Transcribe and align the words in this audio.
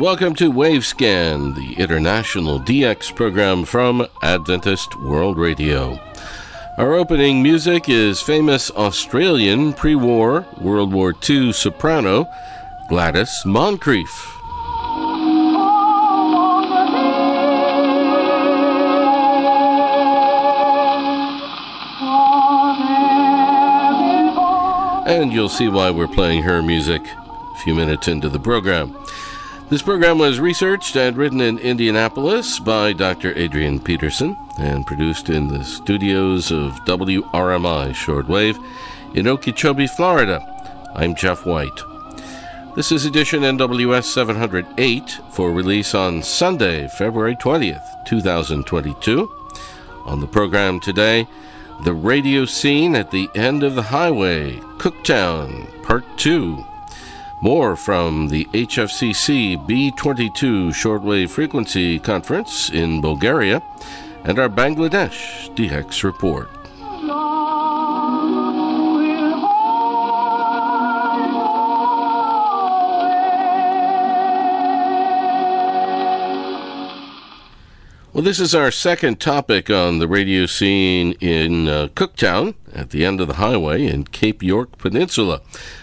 Welcome 0.00 0.34
to 0.36 0.50
Wavescan, 0.50 1.54
the 1.54 1.74
international 1.74 2.58
DX 2.58 3.14
program 3.14 3.66
from 3.66 4.06
Adventist 4.22 4.98
World 4.98 5.36
Radio. 5.36 6.00
Our 6.78 6.94
opening 6.94 7.42
music 7.42 7.86
is 7.86 8.22
famous 8.22 8.70
Australian 8.70 9.74
pre 9.74 9.94
war 9.94 10.46
World 10.58 10.94
War 10.94 11.14
II 11.28 11.52
soprano 11.52 12.26
Gladys 12.88 13.42
Moncrieff. 13.44 14.08
And 25.06 25.30
you'll 25.30 25.50
see 25.50 25.68
why 25.68 25.90
we're 25.90 26.08
playing 26.08 26.44
her 26.44 26.62
music 26.62 27.02
a 27.04 27.58
few 27.58 27.74
minutes 27.74 28.08
into 28.08 28.30
the 28.30 28.40
program. 28.40 28.96
This 29.70 29.82
program 29.82 30.18
was 30.18 30.40
researched 30.40 30.96
and 30.96 31.16
written 31.16 31.40
in 31.40 31.56
Indianapolis 31.60 32.58
by 32.58 32.92
Dr. 32.92 33.32
Adrian 33.38 33.78
Peterson 33.78 34.36
and 34.58 34.84
produced 34.84 35.28
in 35.28 35.46
the 35.46 35.62
studios 35.62 36.50
of 36.50 36.72
WRMI 36.86 37.92
Shortwave 37.92 38.58
in 39.14 39.28
Okeechobee, 39.28 39.86
Florida. 39.86 40.44
I'm 40.96 41.14
Jeff 41.14 41.46
White. 41.46 41.80
This 42.74 42.90
is 42.90 43.04
edition 43.04 43.42
NWS 43.42 44.06
708 44.06 45.20
for 45.30 45.52
release 45.52 45.94
on 45.94 46.24
Sunday, 46.24 46.88
February 46.88 47.36
20th, 47.36 48.04
2022. 48.08 49.32
On 50.04 50.18
the 50.18 50.26
program 50.26 50.80
today, 50.80 51.28
the 51.84 51.94
radio 51.94 52.44
scene 52.44 52.96
at 52.96 53.12
the 53.12 53.30
end 53.36 53.62
of 53.62 53.76
the 53.76 53.82
highway, 53.82 54.56
Cooktown, 54.78 55.80
Part 55.84 56.04
2. 56.18 56.66
More 57.42 57.74
from 57.74 58.28
the 58.28 58.44
HFCC 58.52 59.66
B22 59.66 60.72
shortwave 60.72 61.30
frequency 61.30 61.98
conference 61.98 62.68
in 62.68 63.00
Bulgaria 63.00 63.62
and 64.24 64.38
our 64.38 64.50
Bangladesh 64.50 65.48
DX 65.54 66.04
report. 66.04 66.50
Well, 78.12 78.24
this 78.26 78.38
is 78.38 78.54
our 78.54 78.70
second 78.70 79.18
topic 79.18 79.70
on 79.70 79.98
the 79.98 80.06
radio 80.06 80.44
scene 80.44 81.12
in 81.20 81.68
uh, 81.68 81.88
Cooktown 81.94 82.54
at 82.74 82.90
the 82.90 83.06
end 83.06 83.18
of 83.18 83.28
the 83.28 83.34
highway 83.34 83.86
in 83.86 84.04
Cape 84.04 84.42
York 84.42 84.76
Peninsula 84.76 85.40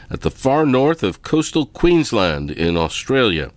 at 0.10 0.22
the 0.22 0.32
far 0.32 0.66
north 0.66 1.04
of 1.04 1.22
coastal 1.22 1.66
Queensland 1.66 2.52
in 2.52 2.78
Australia. 2.78 3.52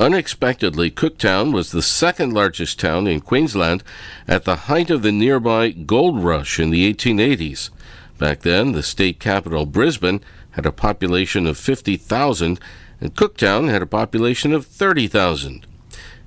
Unexpectedly, 0.00 0.90
Cooktown 0.90 1.52
was 1.52 1.72
the 1.72 1.82
second 1.82 2.32
largest 2.32 2.80
town 2.80 3.06
in 3.06 3.20
Queensland 3.20 3.84
at 4.26 4.44
the 4.44 4.56
height 4.56 4.88
of 4.90 5.02
the 5.02 5.12
nearby 5.12 5.70
gold 5.70 6.24
rush 6.24 6.58
in 6.58 6.70
the 6.70 6.92
1880s. 6.92 7.68
Back 8.16 8.40
then, 8.40 8.72
the 8.72 8.82
state 8.82 9.20
capital, 9.20 9.66
Brisbane, 9.66 10.22
had 10.52 10.64
a 10.64 10.72
population 10.72 11.46
of 11.46 11.58
50,000, 11.58 12.58
and 13.00 13.14
Cooktown 13.14 13.68
had 13.68 13.82
a 13.82 13.86
population 13.86 14.52
of 14.52 14.66
30,000. 14.66 15.66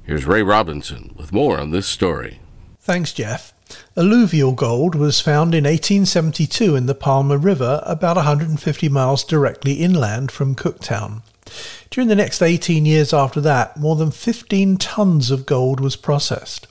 Here's 0.03 0.25
Ray 0.25 0.43
Robinson 0.43 1.13
with 1.17 1.33
more 1.33 1.59
on 1.59 1.71
this 1.71 1.87
story. 1.87 2.41
Thanks, 2.79 3.11
Jeff. 3.13 3.53
Alluvial 3.95 4.51
gold 4.51 4.95
was 4.95 5.19
found 5.19 5.53
in 5.53 5.63
1872 5.63 6.75
in 6.75 6.85
the 6.85 6.95
Palmer 6.95 7.37
River, 7.37 7.81
about 7.85 8.15
150 8.15 8.89
miles 8.89 9.23
directly 9.23 9.73
inland 9.73 10.31
from 10.31 10.55
Cooktown. 10.55 11.21
During 11.89 12.07
the 12.07 12.15
next 12.15 12.41
18 12.41 12.85
years 12.85 13.13
after 13.13 13.39
that, 13.41 13.77
more 13.77 13.95
than 13.95 14.11
15 14.11 14.77
tons 14.77 15.31
of 15.31 15.45
gold 15.45 15.79
was 15.79 15.95
processed. 15.95 16.67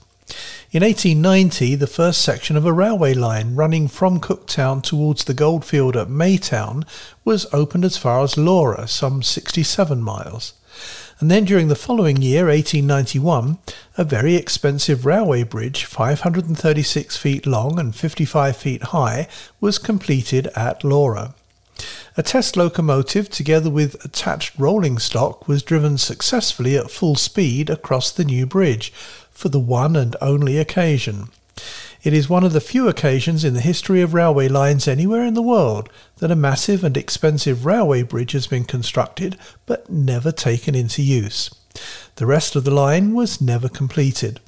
In 0.71 0.81
1890, 0.81 1.75
the 1.75 1.87
first 1.87 2.21
section 2.21 2.57
of 2.57 2.65
a 2.65 2.73
railway 2.73 3.13
line 3.13 3.55
running 3.55 3.87
from 3.87 4.19
Cooktown 4.19 4.81
towards 4.81 5.23
the 5.23 5.33
goldfield 5.33 5.95
at 5.95 6.07
Maytown 6.07 6.83
was 7.23 7.45
opened 7.53 7.85
as 7.85 7.97
far 7.97 8.23
as 8.23 8.37
Laura, 8.37 8.87
some 8.87 9.21
67 9.21 10.01
miles. 10.01 10.53
And 11.19 11.29
then 11.29 11.45
during 11.45 11.67
the 11.67 11.75
following 11.75 12.21
year, 12.21 12.47
1891, 12.47 13.59
a 13.97 14.03
very 14.03 14.35
expensive 14.35 15.05
railway 15.05 15.43
bridge, 15.43 15.85
536 15.85 17.17
feet 17.17 17.45
long 17.45 17.79
and 17.79 17.95
55 17.95 18.57
feet 18.57 18.83
high, 18.83 19.27
was 19.61 19.77
completed 19.77 20.47
at 20.55 20.83
Laura. 20.83 21.33
A 22.15 22.23
test 22.23 22.55
locomotive, 22.55 23.29
together 23.29 23.69
with 23.69 24.03
attached 24.05 24.57
rolling 24.59 24.99
stock, 24.99 25.47
was 25.47 25.63
driven 25.63 25.97
successfully 25.97 26.77
at 26.77 26.91
full 26.91 27.15
speed 27.15 27.69
across 27.69 28.11
the 28.11 28.23
new 28.23 28.45
bridge 28.45 28.93
for 29.31 29.49
the 29.49 29.59
one 29.59 29.95
and 29.95 30.15
only 30.21 30.57
occasion. 30.57 31.29
It 32.03 32.13
is 32.13 32.29
one 32.29 32.43
of 32.43 32.51
the 32.51 32.59
few 32.59 32.87
occasions 32.89 33.45
in 33.45 33.53
the 33.53 33.61
history 33.61 34.01
of 34.01 34.13
railway 34.13 34.47
lines 34.49 34.87
anywhere 34.87 35.23
in 35.23 35.35
the 35.35 35.41
world 35.41 35.89
that 36.17 36.31
a 36.31 36.35
massive 36.35 36.83
and 36.83 36.97
expensive 36.97 37.65
railway 37.65 38.03
bridge 38.03 38.33
has 38.33 38.47
been 38.47 38.65
constructed 38.65 39.37
but 39.65 39.89
never 39.89 40.31
taken 40.31 40.75
into 40.75 41.01
use. 41.01 41.49
The 42.15 42.25
rest 42.25 42.55
of 42.55 42.65
the 42.65 42.71
line 42.71 43.13
was 43.13 43.39
never 43.39 43.69
completed. 43.69 44.39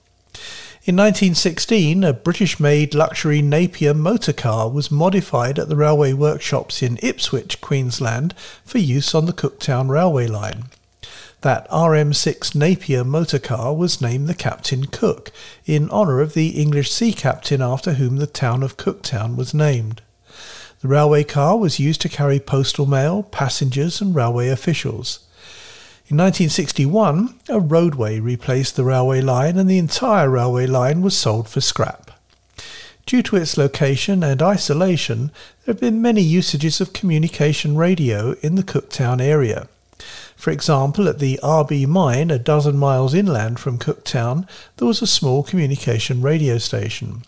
In 0.87 0.95
1916, 0.97 2.03
a 2.03 2.13
British 2.13 2.59
made 2.59 2.93
luxury 2.93 3.41
Napier 3.41 3.95
motor 3.95 4.33
car 4.33 4.69
was 4.69 4.91
modified 4.91 5.57
at 5.57 5.67
the 5.67 5.75
railway 5.75 6.13
workshops 6.13 6.83
in 6.83 6.99
Ipswich, 7.01 7.59
Queensland, 7.59 8.35
for 8.63 8.77
use 8.77 9.15
on 9.15 9.25
the 9.25 9.33
Cooktown 9.33 9.89
railway 9.89 10.27
line. 10.27 10.65
That 11.41 11.69
RM6 11.69 12.55
Napier 12.55 13.03
motor 13.03 13.39
car 13.39 13.73
was 13.73 14.01
named 14.01 14.27
the 14.27 14.33
Captain 14.33 14.85
Cook, 14.85 15.31
in 15.65 15.89
honour 15.91 16.21
of 16.21 16.33
the 16.33 16.49
English 16.49 16.91
sea 16.91 17.13
captain 17.13 17.61
after 17.61 17.93
whom 17.93 18.17
the 18.17 18.27
town 18.27 18.63
of 18.63 18.77
Cooktown 18.77 19.35
was 19.35 19.53
named. 19.53 20.01
The 20.81 20.87
railway 20.87 21.23
car 21.23 21.57
was 21.57 21.79
used 21.79 22.01
to 22.01 22.09
carry 22.09 22.39
postal 22.39 22.85
mail, 22.85 23.23
passengers, 23.23 24.01
and 24.01 24.13
railway 24.13 24.49
officials. 24.49 25.19
In 26.07 26.17
1961, 26.17 27.39
a 27.49 27.59
roadway 27.59 28.19
replaced 28.19 28.75
the 28.75 28.83
railway 28.83 29.21
line, 29.21 29.57
and 29.57 29.69
the 29.69 29.79
entire 29.79 30.29
railway 30.29 30.67
line 30.67 31.01
was 31.01 31.17
sold 31.17 31.49
for 31.49 31.61
scrap. 31.61 32.11
Due 33.05 33.23
to 33.23 33.35
its 33.35 33.57
location 33.57 34.23
and 34.23 34.41
isolation, 34.41 35.31
there 35.63 35.73
have 35.73 35.79
been 35.79 36.01
many 36.01 36.21
usages 36.21 36.81
of 36.81 36.93
communication 36.93 37.75
radio 37.75 38.33
in 38.41 38.55
the 38.55 38.63
Cooktown 38.63 39.21
area. 39.21 39.67
For 40.35 40.51
example, 40.51 41.07
at 41.07 41.19
the 41.19 41.39
RB 41.41 41.87
mine, 41.87 42.29
a 42.29 42.37
dozen 42.37 42.77
miles 42.77 43.13
inland 43.13 43.59
from 43.59 43.79
Cooktown, 43.79 44.47
there 44.77 44.87
was 44.87 45.01
a 45.01 45.07
small 45.07 45.43
communication 45.43 46.21
radio 46.21 46.57
station. 46.57 47.23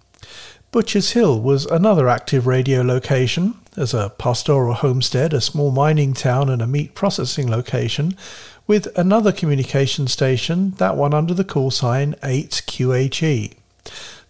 Butcher's 0.72 1.12
Hill 1.12 1.40
was 1.40 1.66
another 1.66 2.10
active 2.10 2.46
radio 2.46 2.82
location. 2.82 3.56
As 3.78 3.94
a 3.94 4.12
pastoral 4.18 4.74
homestead, 4.74 5.34
a 5.34 5.40
small 5.40 5.72
mining 5.72 6.14
town, 6.14 6.50
and 6.50 6.62
a 6.62 6.68
meat 6.68 6.94
processing 6.94 7.50
location, 7.50 8.16
with 8.68 8.88
another 8.98 9.32
communication 9.32 10.08
station, 10.08 10.72
that 10.72 10.98
one 10.98 11.14
under 11.14 11.34
the 11.34 11.46
call 11.46 11.72
sign 11.72 12.16
8QHE. 12.22 13.54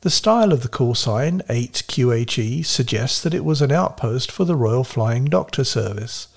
The 0.01 0.09
style 0.11 0.53
of 0.53 0.61
the 0.61 0.69
call 0.69 0.93
sign 0.93 1.41
8QHE 1.49 2.63
suggests 2.65 3.19
that 3.21 3.33
it 3.33 3.43
was 3.43 3.61
an 3.63 3.71
outpost 3.71 4.31
for 4.31 4.45
the 4.45 4.55
Royal 4.55 4.83
Flying 4.83 5.25
Doctor 5.25 5.63
Service. 5.63 6.27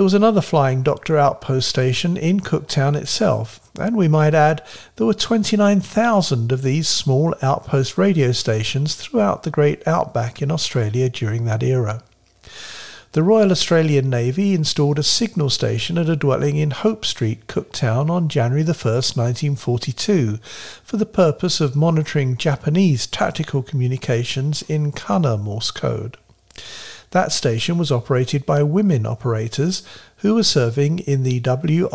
There 0.00 0.04
was 0.04 0.14
another 0.14 0.40
Flying 0.40 0.82
Doctor 0.82 1.18
outpost 1.18 1.68
station 1.68 2.16
in 2.16 2.40
Cooktown 2.40 2.96
itself, 2.96 3.60
and 3.78 3.94
we 3.94 4.08
might 4.08 4.32
add 4.32 4.62
there 4.96 5.06
were 5.06 5.12
29,000 5.12 6.50
of 6.52 6.62
these 6.62 6.88
small 6.88 7.34
outpost 7.42 7.98
radio 7.98 8.32
stations 8.32 8.94
throughout 8.94 9.42
the 9.42 9.50
great 9.50 9.86
outback 9.86 10.40
in 10.40 10.50
Australia 10.50 11.10
during 11.10 11.44
that 11.44 11.62
era. 11.62 12.02
The 13.12 13.22
Royal 13.22 13.50
Australian 13.50 14.08
Navy 14.08 14.54
installed 14.54 14.98
a 14.98 15.02
signal 15.02 15.50
station 15.50 15.98
at 15.98 16.08
a 16.08 16.16
dwelling 16.16 16.56
in 16.56 16.70
Hope 16.70 17.04
Street, 17.04 17.46
Cooktown, 17.46 18.08
on 18.08 18.30
January 18.30 18.64
1, 18.64 18.72
1942, 18.72 20.38
for 20.82 20.96
the 20.96 21.04
purpose 21.04 21.60
of 21.60 21.76
monitoring 21.76 22.38
Japanese 22.38 23.06
tactical 23.06 23.62
communications 23.62 24.62
in 24.62 24.92
Kana 24.92 25.36
Morse 25.36 25.70
code. 25.70 26.16
That 27.10 27.32
station 27.32 27.76
was 27.76 27.90
operated 27.90 28.46
by 28.46 28.62
women 28.62 29.04
operators 29.04 29.82
who 30.18 30.36
were 30.36 30.44
serving 30.44 31.00
in 31.00 31.24
the 31.24 31.40
WRANS, 31.40 31.90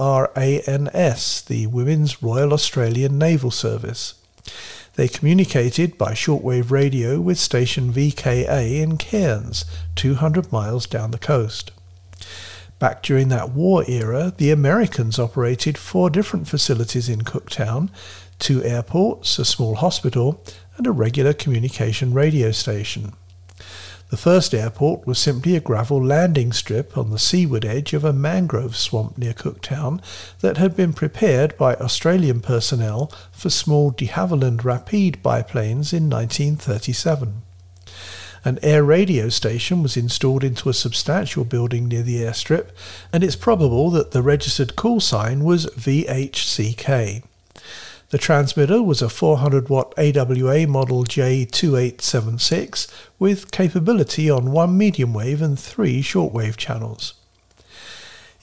the 1.46 1.68
Women's 1.68 2.22
Royal 2.22 2.52
Australian 2.52 3.18
Naval 3.18 3.52
Service. 3.52 4.16
They 4.96 5.08
communicated 5.08 5.98
by 5.98 6.12
shortwave 6.12 6.70
radio 6.70 7.22
with 7.22 7.40
station 7.40 7.94
VKA 7.94 8.82
in 8.82 8.98
Cairns, 8.98 9.64
200 9.96 10.52
miles 10.52 10.86
down 10.86 11.12
the 11.12 11.18
coast. 11.18 11.72
Back 12.78 13.02
during 13.02 13.30
that 13.30 13.52
war 13.52 13.86
era, 13.88 14.34
the 14.36 14.52
Americans 14.52 15.18
operated 15.18 15.78
four 15.78 16.10
different 16.10 16.50
facilities 16.50 17.08
in 17.08 17.22
Cooktown 17.22 17.90
two 18.38 18.62
airports, 18.66 19.40
a 19.40 19.46
small 19.46 19.76
hospital, 19.76 20.44
and 20.76 20.86
a 20.86 20.92
regular 20.92 21.32
communication 21.32 22.14
radio 22.14 22.52
station. 22.52 23.14
The 24.16 24.22
first 24.22 24.54
airport 24.54 25.06
was 25.06 25.20
simply 25.20 25.58
a 25.58 25.60
gravel 25.60 26.02
landing 26.02 26.54
strip 26.54 26.98
on 26.98 27.10
the 27.10 27.20
seaward 27.20 27.66
edge 27.66 27.92
of 27.92 28.06
a 28.06 28.14
mangrove 28.14 28.78
swamp 28.78 29.18
near 29.18 29.34
Cooktown 29.34 30.02
that 30.40 30.56
had 30.56 30.74
been 30.74 30.94
prepared 30.94 31.58
by 31.58 31.76
Australian 31.76 32.40
personnel 32.40 33.12
for 33.34 33.50
small 33.50 33.92
de 33.92 34.08
Havilland 34.08 34.64
Rapide 34.64 35.22
biplanes 35.22 35.92
in 35.92 36.10
1937. 36.10 37.42
An 38.46 38.58
air 38.62 38.86
radio 38.86 39.28
station 39.28 39.84
was 39.84 39.98
installed 39.98 40.46
into 40.46 40.70
a 40.70 40.74
substantial 40.74 41.44
building 41.44 41.90
near 41.90 42.02
the 42.02 42.22
airstrip, 42.22 42.70
and 43.12 43.22
it's 43.22 43.36
probable 43.36 43.90
that 43.90 44.12
the 44.12 44.22
registered 44.22 44.78
call 44.78 45.02
sign 45.02 45.44
was 45.44 45.66
VHCK. 45.76 47.22
The 48.16 48.20
transmitter 48.20 48.82
was 48.82 49.02
a 49.02 49.10
400 49.10 49.68
watt 49.68 49.94
AWA 49.98 50.68
model 50.68 51.04
J2876 51.04 52.88
with 53.20 53.52
capability 53.52 54.30
on 54.30 54.54
one 54.54 54.78
medium 54.78 55.14
wave 55.14 55.42
and 55.42 55.60
three 55.60 56.02
shortwave 56.02 56.56
channels. 56.56 57.16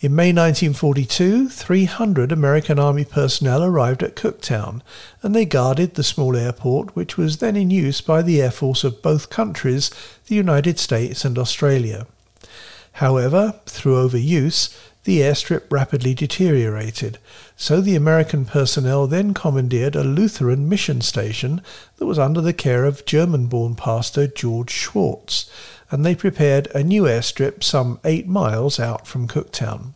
In 0.03 0.15
May 0.15 0.29
1942, 0.29 1.49
300 1.49 2.31
American 2.31 2.79
Army 2.79 3.07
personnel 3.07 3.65
arrived 3.65 4.03
at 4.03 4.15
Cooktown 4.15 4.83
and 5.23 5.35
they 5.35 5.47
guarded 5.47 5.95
the 5.95 6.05
small 6.05 6.37
airport, 6.37 6.95
which 6.95 7.17
was 7.17 7.39
then 7.39 7.57
in 7.57 7.71
use 7.71 8.03
by 8.03 8.21
the 8.21 8.43
Air 8.43 8.51
Force 8.51 8.85
of 8.85 9.01
both 9.01 9.31
countries, 9.31 9.91
the 10.27 10.35
United 10.35 10.79
States 10.79 11.25
and 11.25 11.39
Australia. 11.39 12.07
However, 12.97 13.55
through 13.65 14.07
overuse, 14.07 14.77
the 15.05 15.21
airstrip 15.21 15.65
rapidly 15.71 16.15
deteriorated, 16.15 17.19
so 17.62 17.81
the 17.81 17.94
American 17.94 18.44
personnel 18.44 19.06
then 19.06 19.32
commandeered 19.32 19.94
a 19.94 20.03
Lutheran 20.03 20.69
mission 20.69 21.00
station 21.00 21.62
that 21.97 22.06
was 22.06 22.19
under 22.19 22.41
the 22.41 22.53
care 22.53 22.85
of 22.85 23.05
German 23.05 23.47
born 23.47 23.76
pastor 23.76 24.26
George 24.26 24.73
Schwartz, 24.73 25.49
and 25.88 26.05
they 26.05 26.17
prepared 26.17 26.67
a 26.75 26.82
new 26.82 27.05
airstrip 27.05 27.62
some 27.62 28.00
eight 28.03 28.26
miles 28.26 28.81
out 28.81 29.06
from 29.06 29.29
Cooktown. 29.29 29.93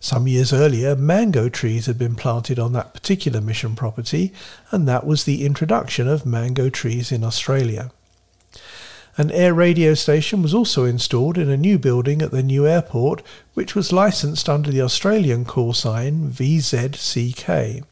Some 0.00 0.26
years 0.26 0.54
earlier, 0.54 0.96
mango 0.96 1.50
trees 1.50 1.84
had 1.84 1.98
been 1.98 2.14
planted 2.14 2.58
on 2.58 2.72
that 2.72 2.94
particular 2.94 3.42
mission 3.42 3.76
property, 3.76 4.32
and 4.70 4.88
that 4.88 5.06
was 5.06 5.24
the 5.24 5.44
introduction 5.44 6.08
of 6.08 6.24
mango 6.24 6.70
trees 6.70 7.12
in 7.12 7.22
Australia. 7.22 7.90
An 9.20 9.30
air 9.32 9.52
radio 9.52 9.92
station 9.92 10.40
was 10.40 10.54
also 10.54 10.86
installed 10.86 11.36
in 11.36 11.50
a 11.50 11.56
new 11.58 11.78
building 11.78 12.22
at 12.22 12.30
the 12.30 12.42
new 12.42 12.66
airport, 12.66 13.22
which 13.52 13.74
was 13.74 13.92
licensed 13.92 14.48
under 14.48 14.70
the 14.70 14.80
Australian 14.80 15.44
call 15.44 15.74
sign 15.74 16.30
VZCK. 16.30 17.84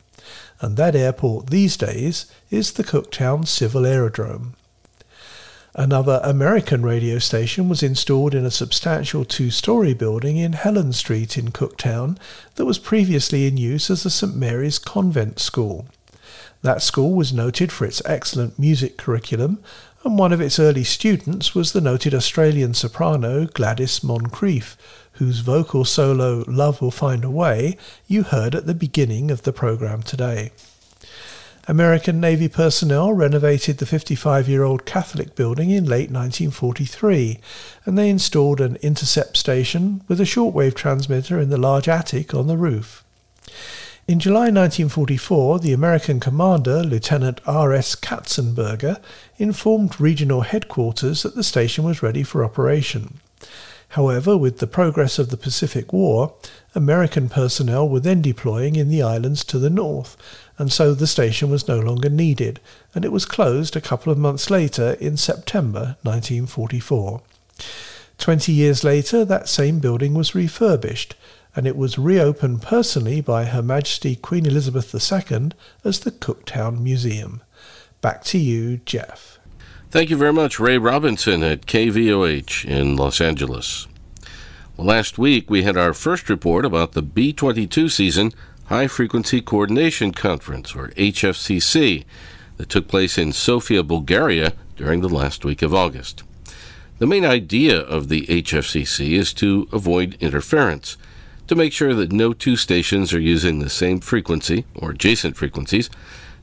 And 0.62 0.76
that 0.78 0.96
airport 0.96 1.48
these 1.48 1.76
days 1.76 2.32
is 2.50 2.72
the 2.72 2.82
Cooktown 2.82 3.46
Civil 3.46 3.84
Aerodrome. 3.84 4.54
Another 5.74 6.22
American 6.24 6.80
radio 6.80 7.18
station 7.18 7.68
was 7.68 7.82
installed 7.82 8.34
in 8.34 8.46
a 8.46 8.50
substantial 8.50 9.26
two 9.26 9.50
story 9.50 9.92
building 9.92 10.38
in 10.38 10.54
Helen 10.54 10.94
Street 10.94 11.36
in 11.36 11.50
Cooktown 11.50 12.16
that 12.54 12.64
was 12.64 12.78
previously 12.78 13.46
in 13.46 13.58
use 13.58 13.90
as 13.90 14.02
the 14.02 14.08
St 14.08 14.34
Mary's 14.34 14.78
Convent 14.78 15.40
School. 15.40 15.84
That 16.62 16.82
school 16.82 17.12
was 17.12 17.32
noted 17.32 17.70
for 17.70 17.84
its 17.84 18.02
excellent 18.04 18.58
music 18.58 18.96
curriculum 18.96 19.62
and 20.04 20.18
one 20.18 20.32
of 20.32 20.40
its 20.40 20.58
early 20.58 20.84
students 20.84 21.54
was 21.54 21.72
the 21.72 21.80
noted 21.80 22.14
Australian 22.14 22.74
soprano 22.74 23.46
Gladys 23.46 24.00
Moncrieff, 24.00 24.76
whose 25.12 25.40
vocal 25.40 25.84
solo 25.84 26.44
Love 26.46 26.80
Will 26.80 26.90
Find 26.90 27.24
a 27.24 27.30
Way 27.30 27.76
you 28.06 28.22
heard 28.22 28.54
at 28.54 28.66
the 28.66 28.74
beginning 28.74 29.30
of 29.30 29.42
the 29.42 29.52
programme 29.52 30.02
today. 30.02 30.52
American 31.66 32.18
Navy 32.18 32.48
personnel 32.48 33.12
renovated 33.12 33.76
the 33.76 33.84
55 33.84 34.48
year 34.48 34.62
old 34.62 34.86
Catholic 34.86 35.34
building 35.34 35.70
in 35.70 35.84
late 35.84 36.10
1943, 36.10 37.40
and 37.84 37.98
they 37.98 38.08
installed 38.08 38.60
an 38.60 38.76
intercept 38.76 39.36
station 39.36 40.02
with 40.08 40.20
a 40.20 40.24
shortwave 40.24 40.74
transmitter 40.74 41.38
in 41.38 41.50
the 41.50 41.58
large 41.58 41.88
attic 41.88 42.32
on 42.32 42.46
the 42.46 42.56
roof. 42.56 43.04
In 44.08 44.20
July 44.20 44.48
1944, 44.48 45.58
the 45.58 45.74
American 45.74 46.18
commander, 46.18 46.82
Lieutenant 46.82 47.42
R.S. 47.46 47.94
Katzenberger, 47.94 49.02
informed 49.36 50.00
regional 50.00 50.40
headquarters 50.40 51.22
that 51.24 51.34
the 51.34 51.44
station 51.44 51.84
was 51.84 52.02
ready 52.02 52.22
for 52.22 52.42
operation. 52.42 53.20
However, 53.90 54.34
with 54.34 54.60
the 54.60 54.66
progress 54.66 55.18
of 55.18 55.28
the 55.28 55.36
Pacific 55.36 55.92
War, 55.92 56.32
American 56.74 57.28
personnel 57.28 57.86
were 57.86 58.00
then 58.00 58.22
deploying 58.22 58.76
in 58.76 58.88
the 58.88 59.02
islands 59.02 59.44
to 59.44 59.58
the 59.58 59.68
north, 59.68 60.16
and 60.56 60.72
so 60.72 60.94
the 60.94 61.06
station 61.06 61.50
was 61.50 61.68
no 61.68 61.78
longer 61.78 62.08
needed, 62.08 62.60
and 62.94 63.04
it 63.04 63.12
was 63.12 63.26
closed 63.26 63.76
a 63.76 63.80
couple 63.82 64.10
of 64.10 64.16
months 64.16 64.48
later 64.48 64.92
in 64.92 65.18
September 65.18 65.98
1944. 66.00 67.20
Twenty 68.16 68.52
years 68.52 68.82
later, 68.82 69.26
that 69.26 69.50
same 69.50 69.80
building 69.80 70.14
was 70.14 70.34
refurbished, 70.34 71.14
and 71.54 71.66
it 71.66 71.76
was 71.76 71.98
reopened 71.98 72.62
personally 72.62 73.20
by 73.20 73.44
Her 73.44 73.62
Majesty 73.62 74.16
Queen 74.16 74.46
Elizabeth 74.46 74.94
II 74.94 75.50
as 75.84 76.00
the 76.00 76.10
Cooktown 76.10 76.80
Museum. 76.80 77.42
Back 78.00 78.22
to 78.24 78.38
you, 78.38 78.78
Jeff. 78.78 79.38
Thank 79.90 80.10
you 80.10 80.16
very 80.16 80.32
much, 80.32 80.60
Ray 80.60 80.78
Robinson 80.78 81.42
at 81.42 81.66
KVOH 81.66 82.64
in 82.64 82.96
Los 82.96 83.20
Angeles. 83.20 83.88
Well, 84.76 84.86
last 84.86 85.18
week 85.18 85.50
we 85.50 85.62
had 85.62 85.76
our 85.76 85.94
first 85.94 86.28
report 86.28 86.64
about 86.64 86.92
the 86.92 87.02
B 87.02 87.32
22 87.32 87.88
season 87.88 88.32
High 88.66 88.86
Frequency 88.86 89.40
Coordination 89.40 90.12
Conference, 90.12 90.76
or 90.76 90.88
HFCC, 90.88 92.04
that 92.58 92.68
took 92.68 92.86
place 92.86 93.16
in 93.16 93.32
Sofia, 93.32 93.82
Bulgaria 93.82 94.52
during 94.76 95.00
the 95.00 95.08
last 95.08 95.42
week 95.42 95.62
of 95.62 95.72
August. 95.72 96.22
The 96.98 97.06
main 97.06 97.24
idea 97.24 97.78
of 97.80 98.08
the 98.08 98.26
HFCC 98.26 99.12
is 99.12 99.32
to 99.34 99.68
avoid 99.72 100.18
interference 100.20 100.98
to 101.48 101.56
make 101.56 101.72
sure 101.72 101.94
that 101.94 102.12
no 102.12 102.32
two 102.32 102.56
stations 102.56 103.12
are 103.12 103.20
using 103.20 103.58
the 103.58 103.70
same 103.70 104.00
frequency 104.00 104.64
or 104.74 104.90
adjacent 104.90 105.36
frequencies 105.36 105.90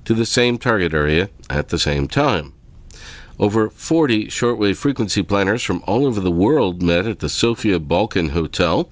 to 0.04 0.14
the 0.14 0.26
same 0.26 0.58
target 0.58 0.94
area 0.94 1.30
at 1.50 1.70
the 1.70 1.80
same 1.80 2.08
time. 2.08 2.54
Over 3.38 3.70
40 3.70 4.28
shortwave 4.28 4.78
frequency 4.78 5.22
planners 5.22 5.62
from 5.62 5.84
all 5.86 6.06
over 6.06 6.20
the 6.20 6.32
world 6.32 6.82
met 6.82 7.06
at 7.06 7.20
the 7.20 7.30
Sofia 7.30 7.80
Balkan 7.80 8.30
Hotel, 8.30 8.90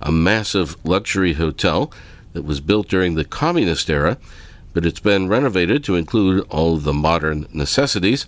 a 0.00 0.10
massive 0.10 0.76
luxury 0.84 1.34
hotel 1.34 1.92
that 2.32 2.44
was 2.44 2.60
built 2.60 2.88
during 2.88 3.14
the 3.14 3.24
communist 3.24 3.90
era, 3.90 4.16
but 4.72 4.86
it's 4.86 5.00
been 5.00 5.28
renovated 5.28 5.82
to 5.84 5.96
include 5.96 6.46
all 6.48 6.76
of 6.76 6.84
the 6.84 6.92
modern 6.92 7.46
necessities, 7.52 8.26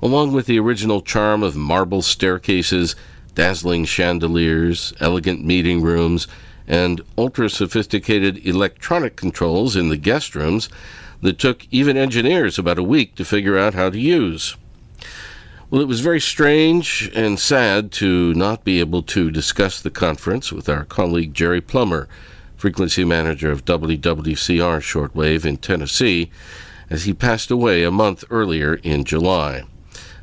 along 0.00 0.32
with 0.32 0.46
the 0.46 0.58
original 0.58 1.02
charm 1.02 1.42
of 1.42 1.54
marble 1.54 2.00
staircases, 2.00 2.96
dazzling 3.34 3.84
chandeliers, 3.84 4.94
elegant 4.98 5.44
meeting 5.44 5.82
rooms, 5.82 6.26
and 6.72 7.02
ultra 7.18 7.50
sophisticated 7.50 8.46
electronic 8.46 9.14
controls 9.14 9.76
in 9.76 9.90
the 9.90 9.96
guest 9.98 10.34
rooms 10.34 10.70
that 11.20 11.38
took 11.38 11.66
even 11.70 11.98
engineers 11.98 12.58
about 12.58 12.78
a 12.78 12.82
week 12.82 13.14
to 13.14 13.26
figure 13.26 13.58
out 13.58 13.74
how 13.74 13.90
to 13.90 13.98
use. 13.98 14.56
Well, 15.68 15.82
it 15.82 15.88
was 15.88 16.00
very 16.00 16.20
strange 16.20 17.10
and 17.14 17.38
sad 17.38 17.92
to 17.92 18.32
not 18.32 18.64
be 18.64 18.80
able 18.80 19.02
to 19.02 19.30
discuss 19.30 19.82
the 19.82 19.90
conference 19.90 20.50
with 20.50 20.66
our 20.70 20.84
colleague 20.86 21.34
Jerry 21.34 21.60
Plummer, 21.60 22.08
frequency 22.56 23.04
manager 23.04 23.50
of 23.50 23.66
WWCR 23.66 24.80
Shortwave 24.80 25.44
in 25.44 25.58
Tennessee, 25.58 26.30
as 26.88 27.04
he 27.04 27.12
passed 27.12 27.50
away 27.50 27.82
a 27.84 27.90
month 27.90 28.24
earlier 28.30 28.76
in 28.76 29.04
July. 29.04 29.64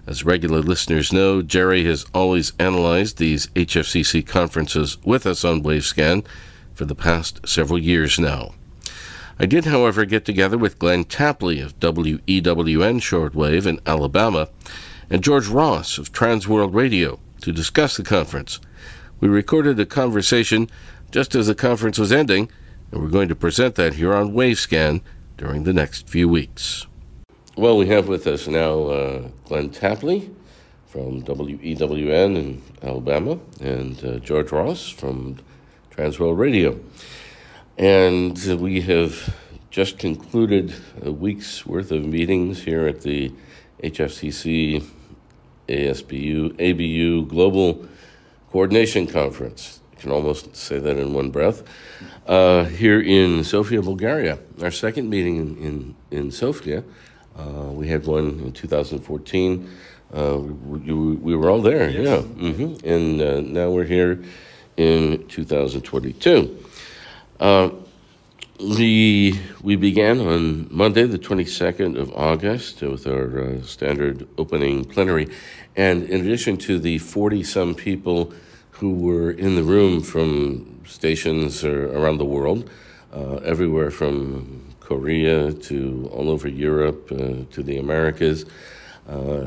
As 0.10 0.26
regular 0.26 0.64
listeners 0.64 1.14
know, 1.14 1.44
Jerry 1.44 1.84
has 1.86 2.04
always 2.16 2.54
analyzed 2.58 3.20
these 3.20 3.46
HFCC 3.50 4.26
conferences 4.26 4.98
with 5.04 5.28
us 5.28 5.46
on 5.46 5.62
Wavescan 5.62 6.26
for 6.74 6.86
the 6.86 6.96
past 6.96 7.48
several 7.48 7.78
years 7.78 8.18
now. 8.18 8.56
I 9.38 9.46
did, 9.46 9.66
however, 9.66 10.06
get 10.06 10.26
together 10.26 10.58
with 10.58 10.80
Glenn 10.80 11.04
Tapley 11.04 11.60
of 11.60 11.80
WEWN 11.80 13.00
Shortwave 13.00 13.68
in 13.68 13.80
Alabama 13.86 14.50
and 15.12 15.24
George 15.24 15.48
Ross 15.48 16.00
of 16.00 16.12
Transworld 16.12 16.74
Radio 16.74 17.20
to 17.42 17.52
discuss 17.52 17.96
the 17.96 18.02
conference. 18.02 18.60
We 19.20 19.28
recorded 19.28 19.80
a 19.80 19.86
conversation 19.86 20.72
just 21.12 21.36
as 21.36 21.46
the 21.46 21.54
conference 21.54 22.00
was 22.00 22.12
ending, 22.12 22.50
and 22.92 23.04
we're 23.04 23.10
going 23.10 23.30
to 23.30 23.36
present 23.36 23.76
that 23.76 23.94
here 23.94 24.16
on 24.16 24.34
Wavescan 24.34 25.02
during 25.38 25.66
the 25.66 25.74
next 25.74 26.10
few 26.10 26.28
weeks. 26.28 26.88
Well, 27.60 27.76
we 27.76 27.88
have 27.88 28.08
with 28.08 28.26
us 28.26 28.48
now 28.48 28.84
uh, 28.84 29.28
Glenn 29.44 29.70
Tapley 29.70 30.34
from 30.88 31.24
WEWN 31.24 32.38
in 32.38 32.62
Alabama 32.82 33.38
and 33.60 34.02
uh, 34.02 34.20
George 34.20 34.54
Ross 34.54 34.88
from 34.88 35.40
Transworld 35.94 36.38
Radio. 36.38 36.80
And 37.78 38.42
we 38.62 38.80
have 38.84 39.36
just 39.72 40.00
concluded 40.00 40.74
a 41.02 41.12
week's 41.12 41.66
worth 41.66 41.92
of 41.92 42.06
meetings 42.06 42.64
here 42.64 42.88
at 42.88 43.02
the 43.02 43.34
HFCC 43.84 44.82
ASBU 45.68 46.54
ABU 46.54 47.26
Global 47.26 47.90
Coordination 48.54 49.06
Conference. 49.06 49.82
You 49.92 49.98
can 49.98 50.12
almost 50.12 50.56
say 50.56 50.80
that 50.80 50.96
in 50.96 51.14
one 51.14 51.30
breath. 51.30 51.64
Uh, 52.26 52.64
here 52.64 53.02
in 53.02 53.44
Sofia, 53.44 53.82
Bulgaria, 53.82 54.40
our 54.62 54.72
second 54.72 55.10
meeting 55.10 55.36
in, 55.36 55.58
in, 55.58 55.96
in 56.10 56.32
Sofia. 56.32 56.86
Uh, 57.40 57.72
we 57.72 57.88
had 57.88 58.06
one 58.06 58.40
in 58.46 58.52
2014 58.52 59.70
Uh, 60.12 60.38
we, 60.38 60.92
we, 60.92 61.36
were 61.36 61.52
all 61.52 61.62
there, 61.62 61.88
yes. 61.88 62.04
yeah. 62.04 62.22
Mm-hmm. 62.22 62.88
And 62.88 63.22
uh, 63.22 63.42
now 63.42 63.70
we're 63.70 63.84
here 63.84 64.24
in 64.76 65.28
2022. 65.28 66.66
Uh, 67.40 67.70
we, 68.60 69.40
we 69.62 69.76
began 69.76 70.20
on 70.20 70.68
Monday, 70.72 71.04
the 71.04 71.20
22nd 71.20 71.96
of 71.96 72.12
August, 72.16 72.82
with 72.82 73.06
our 73.06 73.40
uh, 73.40 73.62
standard 73.62 74.28
opening 74.40 74.84
plenary. 74.84 75.30
And 75.76 76.04
in 76.04 76.22
addition 76.22 76.58
to 76.58 76.80
the 76.80 76.98
40 76.98 77.44
some 77.44 77.76
people 77.76 78.34
who 78.72 78.96
were 78.96 79.30
in 79.30 79.56
the 79.56 79.64
room 79.64 80.02
from 80.02 80.82
stations 80.88 81.64
around 81.64 82.18
the 82.18 82.26
world, 82.26 82.68
uh, 83.14 83.36
everywhere 83.46 83.92
from 83.92 84.69
Korea 84.90 85.54
to 85.54 86.10
all 86.12 86.28
over 86.30 86.48
Europe 86.48 87.12
uh, 87.12 87.46
to 87.54 87.60
the 87.64 87.78
Americas. 87.78 88.46
Uh, 89.08 89.46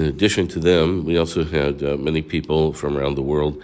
in 0.00 0.04
addition 0.14 0.48
to 0.48 0.58
them, 0.58 1.04
we 1.04 1.18
also 1.18 1.44
had 1.44 1.82
uh, 1.82 1.96
many 1.96 2.22
people 2.22 2.72
from 2.72 2.96
around 2.96 3.14
the 3.14 3.26
world 3.34 3.62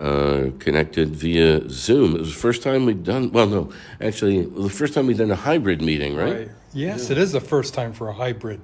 uh, 0.00 0.50
connected 0.58 1.08
via 1.24 1.68
Zoom. 1.68 2.14
It 2.14 2.20
was 2.20 2.32
the 2.34 2.42
first 2.48 2.62
time 2.62 2.86
we'd 2.86 3.04
done, 3.04 3.32
well, 3.32 3.46
no, 3.46 3.72
actually, 4.00 4.44
the 4.44 4.70
first 4.70 4.92
time 4.94 5.06
we'd 5.06 5.18
done 5.18 5.30
a 5.30 5.42
hybrid 5.50 5.80
meeting, 5.82 6.14
right? 6.14 6.34
right. 6.34 6.48
Yes, 6.72 7.08
yeah. 7.08 7.12
it 7.12 7.18
is 7.18 7.32
the 7.32 7.40
first 7.40 7.74
time 7.74 7.92
for 7.92 8.08
a 8.08 8.14
hybrid. 8.14 8.60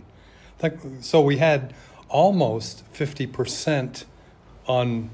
So 1.01 1.21
we 1.21 1.37
had 1.37 1.75
almost 2.09 2.83
50% 2.95 4.05
on, 4.67 5.11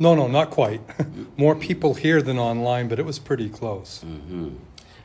no, 0.00 0.14
no, 0.14 0.26
not 0.26 0.50
quite. 0.50 0.80
More 1.36 1.54
people 1.54 1.94
here 1.94 2.20
than 2.22 2.38
online, 2.38 2.88
but 2.88 2.98
it 2.98 3.04
was 3.04 3.18
pretty 3.18 3.48
close. 3.48 4.04
Mm-hmm. 4.04 4.50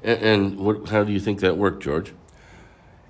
And, 0.04 0.22
and 0.22 0.60
what, 0.60 0.90
how 0.90 1.04
do 1.04 1.12
you 1.12 1.20
think 1.20 1.40
that 1.42 1.58
worked, 1.58 1.84
George? 1.84 2.14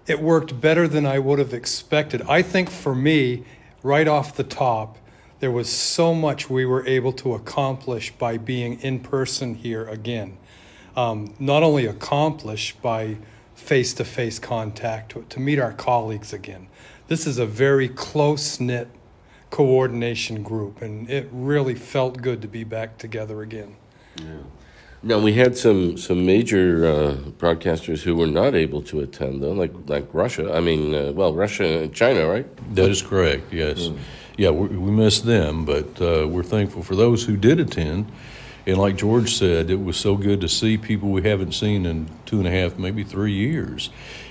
It 0.07 0.19
worked 0.19 0.60
better 0.60 0.88
than 0.88 1.05
I 1.05 1.19
would 1.19 1.39
have 1.39 1.53
expected. 1.53 2.21
I 2.24 2.41
think 2.41 2.69
for 2.69 2.95
me, 2.95 3.43
right 3.83 4.07
off 4.07 4.36
the 4.36 4.43
top, 4.43 4.98
there 5.39 5.51
was 5.51 5.69
so 5.69 6.13
much 6.13 6.50
we 6.50 6.65
were 6.65 6.86
able 6.86 7.13
to 7.13 7.33
accomplish 7.33 8.12
by 8.12 8.38
being 8.38 8.79
in 8.81 9.00
person 9.00 9.55
here 9.55 9.88
again. 9.88 10.38
Um, 10.95 11.33
not 11.39 11.63
only 11.63 11.86
accomplish 11.86 12.75
by 12.75 13.17
face 13.55 13.93
to 13.93 14.05
face 14.05 14.39
contact, 14.39 15.12
to, 15.13 15.25
to 15.29 15.39
meet 15.39 15.60
our 15.60 15.74
colleagues 15.74 16.33
again. 16.33 16.67
This 17.07 17.25
is 17.25 17.38
a 17.38 17.45
very 17.45 17.88
close 17.88 18.60
knit 18.60 18.89
coordination 19.50 20.43
group, 20.43 20.81
and 20.81 21.10
it 21.10 21.27
really 21.31 21.75
felt 21.75 22.21
good 22.21 22.41
to 22.41 22.48
be 22.48 22.63
back 22.63 22.98
together 22.98 23.41
again. 23.41 23.75
Yeah. 24.17 24.43
Now 25.03 25.17
we 25.17 25.34
had 25.34 25.58
some 25.58 25.98
some 25.98 26.27
major 26.27 26.86
uh, 26.86 27.13
broadcasters 27.39 28.03
who 28.03 28.15
were 28.15 28.27
not 28.27 28.53
able 28.53 28.84
to 28.84 29.00
attend, 29.00 29.41
though, 29.41 29.51
like 29.51 29.74
like 29.88 30.08
Russia. 30.13 30.53
I 30.53 30.60
mean, 30.60 30.93
uh, 30.93 31.12
well, 31.13 31.34
Russia 31.34 31.81
and 31.81 31.93
China, 31.93 32.27
right? 32.27 32.46
That 32.75 32.91
is 32.91 33.01
correct. 33.01 33.51
Yes, 33.51 33.79
mm. 33.79 33.98
yeah, 34.38 34.51
we, 34.51 34.67
we 34.77 34.91
miss 34.91 35.22
them, 35.22 35.65
but 35.65 36.00
uh, 36.00 36.27
we're 36.27 36.43
thankful 36.43 36.84
for 36.84 36.96
those 36.96 37.24
who 37.24 37.36
did 37.36 37.60
attend. 37.60 38.12
And 38.67 38.77
like 38.77 38.96
George 38.96 39.34
said, 39.34 39.72
it 39.72 39.84
was 39.84 39.98
so 39.98 40.15
good 40.15 40.39
to 40.41 40.48
see 40.48 40.77
people 40.77 41.10
we 41.10 41.24
haven't 41.24 41.53
seen 41.53 41.88
in 41.88 42.08
two 42.27 42.38
and 42.38 42.48
a 42.48 42.51
half, 42.51 42.77
maybe 42.77 43.03
three 43.03 43.34
years, 43.34 43.89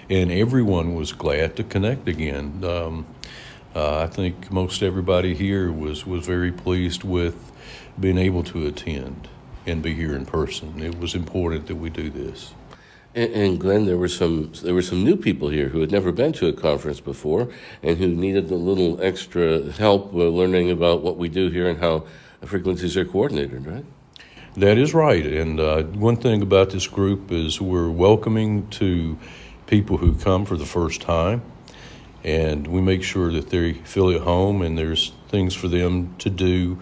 and 0.09 0.31
everyone 0.31 0.95
was 0.95 1.12
glad 1.12 1.57
to 1.57 1.65
connect 1.65 2.07
again. 2.07 2.62
Um, 2.62 3.07
uh, 3.75 4.03
I 4.03 4.07
think 4.07 4.53
most 4.53 4.85
everybody 4.85 5.35
here 5.35 5.73
was 5.73 6.07
was 6.07 6.25
very 6.25 6.53
pleased 6.53 7.03
with 7.03 7.50
being 7.99 8.19
able 8.19 8.45
to 8.45 8.67
attend 8.67 9.29
and 9.71 9.83
be 9.83 9.95
here 9.95 10.15
in 10.15 10.27
person. 10.27 10.83
It 10.83 10.99
was 10.99 11.15
important 11.15 11.67
that 11.69 11.77
we 11.77 11.91
do 11.91 12.11
this. 12.11 12.53
And, 13.15 13.33
and, 13.33 13.61
Glenn, 13.61 13.87
there 13.87 13.97
were 13.97 14.09
some 14.09 14.53
there 14.62 14.75
were 14.75 14.83
some 14.83 15.03
new 15.03 15.17
people 15.17 15.49
here 15.49 15.69
who 15.69 15.81
had 15.81 15.91
never 15.91 16.12
been 16.12 16.33
to 16.35 16.47
a 16.47 16.53
conference 16.53 17.00
before, 17.00 17.49
and 17.83 17.99
who 17.99 18.09
needed 18.09 18.50
a 18.50 18.55
little 18.55 19.03
extra 19.03 19.73
help 19.73 20.15
uh, 20.15 20.19
learning 20.19 20.71
about 20.71 21.03
what 21.03 21.17
we 21.17 21.29
do 21.29 21.50
here 21.50 21.69
and 21.69 21.81
how 21.81 22.05
frequencies 22.45 22.97
are 22.97 23.05
coordinated. 23.05 23.67
Right? 23.67 23.85
That 24.57 24.79
is 24.79 24.95
right. 24.95 25.27
And 25.27 25.59
uh, 25.59 25.83
one 25.83 26.17
thing 26.17 26.43
about 26.43 26.71
this 26.71 26.87
group 26.87 27.33
is 27.33 27.61
we're 27.61 27.91
welcoming 27.91 28.69
to 28.71 29.19
people 29.67 29.97
who 29.97 30.15
come 30.15 30.45
for 30.45 30.57
the 30.57 30.67
first 30.67 31.00
time, 31.00 31.43
and 32.23 32.67
we 32.69 32.81
make 32.81 33.03
sure 33.03 33.33
that 33.33 33.50
they 33.50 33.73
feel 33.73 34.11
at 34.11 34.21
home 34.21 34.62
and 34.62 34.79
there's 34.79 35.12
things 35.29 35.55
for 35.55 35.69
them 35.69 36.15
to 36.19 36.31
do 36.31 36.81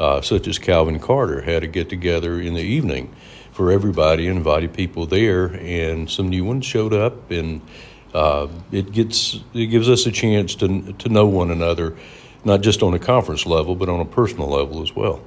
uh, 0.00 0.22
such 0.22 0.48
as 0.48 0.58
Calvin 0.58 0.98
Carter, 0.98 1.42
had 1.42 1.62
a 1.62 1.66
get 1.66 1.90
together 1.90 2.40
in 2.40 2.54
the 2.54 2.62
evening 2.62 3.14
for 3.52 3.70
everybody, 3.70 4.26
invited 4.26 4.72
people 4.72 5.04
there, 5.04 5.48
and 5.56 6.08
some 6.10 6.30
new 6.30 6.42
ones 6.42 6.64
showed 6.64 6.94
up, 6.94 7.30
and 7.30 7.60
uh, 8.14 8.48
it 8.72 8.92
gets 8.92 9.40
it 9.52 9.66
gives 9.66 9.90
us 9.90 10.06
a 10.06 10.10
chance 10.10 10.54
to 10.54 10.94
to 10.94 11.08
know 11.10 11.26
one 11.26 11.50
another, 11.50 11.94
not 12.44 12.62
just 12.62 12.82
on 12.82 12.94
a 12.94 12.98
conference 12.98 13.44
level, 13.44 13.74
but 13.76 13.90
on 13.90 14.00
a 14.00 14.04
personal 14.06 14.48
level 14.48 14.82
as 14.82 14.96
well. 14.96 15.20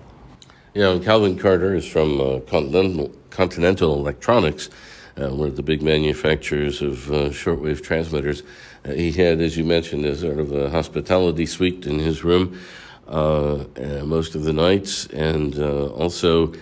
Yeah, 0.74 0.89
and 0.89 1.03
Calvin 1.03 1.38
Carter 1.38 1.75
is 1.75 1.88
from 1.88 2.20
uh, 2.20 2.39
Continental, 2.39 3.12
Continental 3.30 3.94
Electronics. 3.94 4.72
Uh, 5.15 5.30
one 5.30 5.48
of 5.48 5.56
the 5.56 5.62
big 5.62 5.84
manufacturers 5.84 6.82
of 6.82 7.12
uh, 7.12 7.30
shortwave 7.30 7.84
transmitters. 7.84 8.42
Uh, 8.84 8.94
he 8.94 9.12
had, 9.12 9.39
as 9.39 9.56
you 9.56 9.63
mentioned, 9.63 10.03
a 10.03 10.15
sort 10.15 10.39
of 10.39 10.51
a 10.51 10.72
hospitality 10.72 11.46
suite 11.46 11.86
in 11.86 12.00
his 12.00 12.24
room 12.24 12.60
Uh, 13.07 13.65
uh, 13.75 14.03
most 14.05 14.33
of 14.33 14.43
the 14.43 14.53
nights, 14.53 15.07
and 15.07 15.60
uh, 15.60 15.88
also 15.88 16.53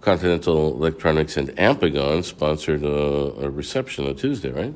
Continental 0.00 0.74
Electronics 0.74 1.36
and 1.36 1.50
Ampegon 1.50 2.24
sponsored 2.24 2.82
a, 2.82 3.44
a 3.44 3.50
reception 3.50 4.06
on 4.06 4.16
Tuesday, 4.16 4.50
right? 4.50 4.74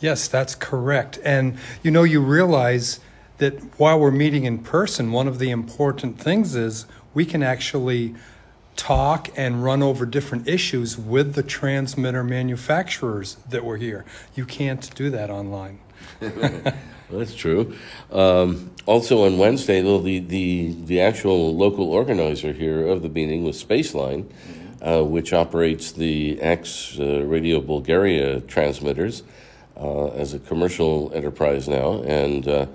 Yes, 0.00 0.26
that's 0.26 0.54
correct. 0.54 1.18
And 1.22 1.58
you 1.82 1.90
know, 1.90 2.02
you 2.02 2.20
realize 2.20 3.00
that 3.38 3.60
while 3.78 4.00
we're 4.00 4.10
meeting 4.10 4.44
in 4.44 4.58
person, 4.58 5.12
one 5.12 5.28
of 5.28 5.38
the 5.38 5.50
important 5.50 6.18
things 6.18 6.54
is 6.54 6.86
we 7.12 7.26
can 7.26 7.42
actually 7.42 8.14
talk 8.76 9.28
and 9.36 9.62
run 9.62 9.82
over 9.82 10.06
different 10.06 10.48
issues 10.48 10.96
with 10.98 11.34
the 11.34 11.42
transmitter 11.42 12.24
manufacturers 12.24 13.36
that 13.48 13.64
were 13.64 13.76
here. 13.76 14.04
You 14.34 14.44
can't 14.44 14.94
do 14.94 15.10
that 15.10 15.30
online. 15.30 15.78
That's 17.18 17.34
true. 17.34 17.74
Um, 18.10 18.70
also 18.86 19.24
on 19.24 19.38
Wednesday, 19.38 19.80
though, 19.80 20.00
the, 20.00 20.18
the, 20.18 20.74
the 20.84 21.00
actual 21.00 21.56
local 21.56 21.90
organizer 21.90 22.52
here 22.52 22.86
of 22.86 23.02
the 23.02 23.08
meeting 23.08 23.44
was 23.44 23.62
Spaceline, 23.62 24.24
mm-hmm. 24.24 24.88
uh, 24.88 25.02
which 25.02 25.32
operates 25.32 25.92
the 25.92 26.40
X 26.40 26.98
uh, 26.98 27.24
Radio 27.24 27.60
Bulgaria 27.60 28.40
transmitters 28.40 29.22
uh, 29.76 30.08
as 30.08 30.34
a 30.34 30.38
commercial 30.38 31.12
enterprise 31.14 31.68
now. 31.68 32.02
And 32.02 32.46
uh, 32.46 32.66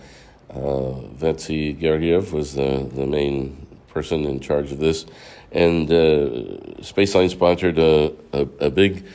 uh, 0.49 1.01
Vetsy 1.15 1.79
Georgiev 1.79 2.33
was 2.33 2.55
the, 2.55 2.89
the 2.93 3.05
main 3.05 3.67
person 3.89 4.25
in 4.25 4.39
charge 4.39 4.71
of 4.71 4.79
this. 4.79 5.05
And 5.51 5.91
uh, 5.91 6.75
Spaceline 6.81 7.29
sponsored 7.29 7.79
a, 7.79 8.13
a, 8.33 8.41
a 8.59 8.69
big 8.69 9.05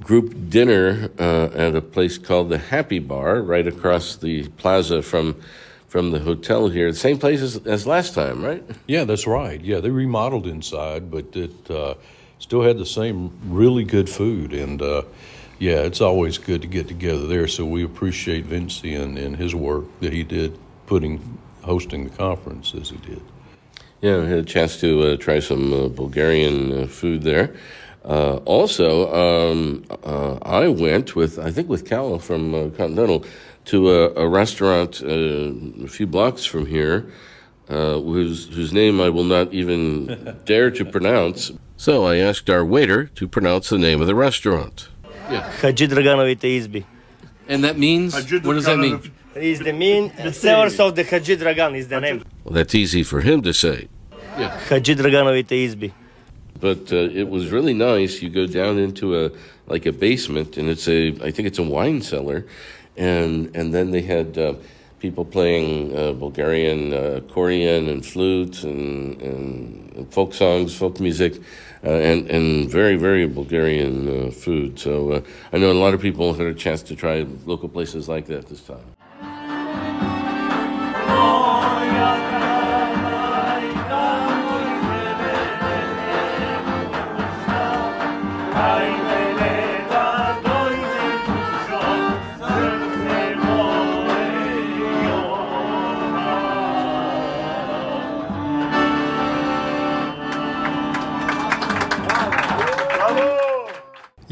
group 0.00 0.50
dinner 0.50 1.10
uh, 1.18 1.46
at 1.54 1.74
a 1.74 1.80
place 1.80 2.18
called 2.18 2.48
the 2.48 2.58
Happy 2.58 2.98
Bar, 2.98 3.42
right 3.42 3.66
across 3.66 4.16
the 4.16 4.48
plaza 4.48 5.02
from 5.02 5.40
from 5.94 6.10
the 6.10 6.18
hotel 6.18 6.68
here. 6.68 6.90
The 6.90 6.98
same 6.98 7.18
place 7.18 7.40
as, 7.40 7.56
as 7.68 7.86
last 7.86 8.14
time, 8.14 8.44
right? 8.44 8.64
Yeah, 8.88 9.04
that's 9.04 9.28
right. 9.28 9.60
Yeah, 9.60 9.78
they 9.78 9.90
remodeled 9.90 10.48
inside, 10.48 11.08
but 11.08 11.36
it 11.36 11.70
uh, 11.70 11.94
still 12.40 12.62
had 12.62 12.78
the 12.78 12.86
same 12.86 13.30
really 13.46 13.84
good 13.84 14.10
food. 14.10 14.52
And 14.52 14.82
uh, 14.82 15.02
yeah, 15.60 15.82
it's 15.82 16.00
always 16.00 16.36
good 16.36 16.62
to 16.62 16.66
get 16.66 16.88
together 16.88 17.28
there. 17.28 17.46
So 17.46 17.64
we 17.64 17.84
appreciate 17.84 18.46
Vinci 18.46 18.96
and, 18.96 19.16
and 19.16 19.36
his 19.36 19.54
work 19.54 19.84
that 20.00 20.12
he 20.12 20.24
did 20.24 20.58
putting 20.86 21.38
hosting 21.62 22.02
the 22.02 22.10
conference 22.10 22.74
as 22.74 22.90
he 22.90 22.96
did. 22.96 23.22
Yeah, 24.00 24.18
I 24.18 24.24
had 24.24 24.38
a 24.38 24.44
chance 24.44 24.80
to 24.80 25.02
uh, 25.02 25.16
try 25.16 25.38
some 25.38 25.72
uh, 25.72 25.88
Bulgarian 25.88 26.72
uh, 26.72 26.86
food 26.88 27.22
there. 27.22 27.54
Uh, 28.04 28.36
also, 28.44 29.12
um, 29.14 29.82
uh, 30.04 30.36
I 30.42 30.68
went 30.68 31.16
with, 31.16 31.38
I 31.38 31.50
think 31.50 31.68
with 31.68 31.88
Cal 31.88 32.18
from 32.18 32.54
uh, 32.54 32.68
Continental, 32.76 33.24
to 33.66 33.90
a, 33.90 34.14
a 34.14 34.28
restaurant 34.28 35.02
uh, 35.02 35.08
a 35.84 35.88
few 35.88 36.06
blocks 36.06 36.44
from 36.44 36.66
here, 36.66 37.10
uh, 37.68 37.98
whose, 37.98 38.54
whose 38.54 38.74
name 38.74 39.00
I 39.00 39.08
will 39.08 39.24
not 39.24 39.54
even 39.54 40.36
dare 40.44 40.70
to 40.72 40.84
pronounce. 40.84 41.50
So 41.78 42.04
I 42.04 42.16
asked 42.16 42.50
our 42.50 42.64
waiter 42.64 43.06
to 43.06 43.26
pronounce 43.26 43.70
the 43.70 43.78
name 43.78 44.02
of 44.02 44.06
the 44.06 44.14
restaurant. 44.14 44.88
Yeah. 45.30 45.50
Izbi. 45.62 46.84
And 47.48 47.64
that 47.64 47.78
means? 47.78 48.14
What 48.14 48.54
does 48.54 48.66
that 48.66 48.78
mean? 48.78 49.12
Is 49.34 49.60
the 49.60 49.72
mean, 49.72 50.12
Severs 50.32 50.78
of 50.78 50.94
the 50.94 51.02
Haji 51.02 51.38
Dragan 51.38 51.76
is 51.76 51.88
the 51.88 52.00
name. 52.00 52.22
Well, 52.44 52.54
that's 52.54 52.74
easy 52.74 53.02
for 53.02 53.20
him 53.20 53.42
to 53.42 53.52
say. 53.52 53.88
Yeah. 54.38 54.56
Haji 54.68 54.94
Draganovite 54.94 55.66
izbi 55.66 55.92
but 56.60 56.92
uh, 56.92 56.96
it 56.96 57.28
was 57.28 57.50
really 57.50 57.74
nice. 57.74 58.22
You 58.22 58.30
go 58.30 58.46
down 58.46 58.78
into 58.78 59.24
a 59.24 59.30
like 59.66 59.86
a 59.86 59.92
basement, 59.92 60.56
and 60.56 60.68
it's 60.68 60.88
a 60.88 61.08
I 61.22 61.30
think 61.30 61.48
it's 61.48 61.58
a 61.58 61.62
wine 61.62 62.02
cellar, 62.02 62.46
and 62.96 63.54
and 63.56 63.74
then 63.74 63.90
they 63.90 64.02
had 64.02 64.38
uh, 64.38 64.54
people 65.00 65.24
playing 65.24 65.96
uh, 65.96 66.12
Bulgarian 66.12 66.92
uh, 66.92 67.20
accordion 67.20 67.88
and 67.88 68.04
flutes 68.04 68.64
and, 68.64 69.20
and 69.20 70.12
folk 70.12 70.32
songs, 70.34 70.74
folk 70.74 71.00
music. 71.00 71.40
Uh, 71.86 71.90
and 71.90 72.30
and 72.30 72.70
very 72.70 72.96
very 72.96 73.26
Bulgarian 73.26 74.08
uh, 74.08 74.30
food. 74.30 74.78
So 74.78 75.22
I 75.52 75.58
know 75.58 75.70
a 75.70 75.80
lot 75.84 75.92
of 75.92 76.00
people 76.00 76.32
had 76.32 76.46
a 76.46 76.54
chance 76.54 76.82
to 76.84 76.96
try 76.96 77.26
local 77.44 77.68
places 77.68 78.08
like 78.08 78.24
that 78.28 78.46
this 78.48 78.62
time. 78.62 78.93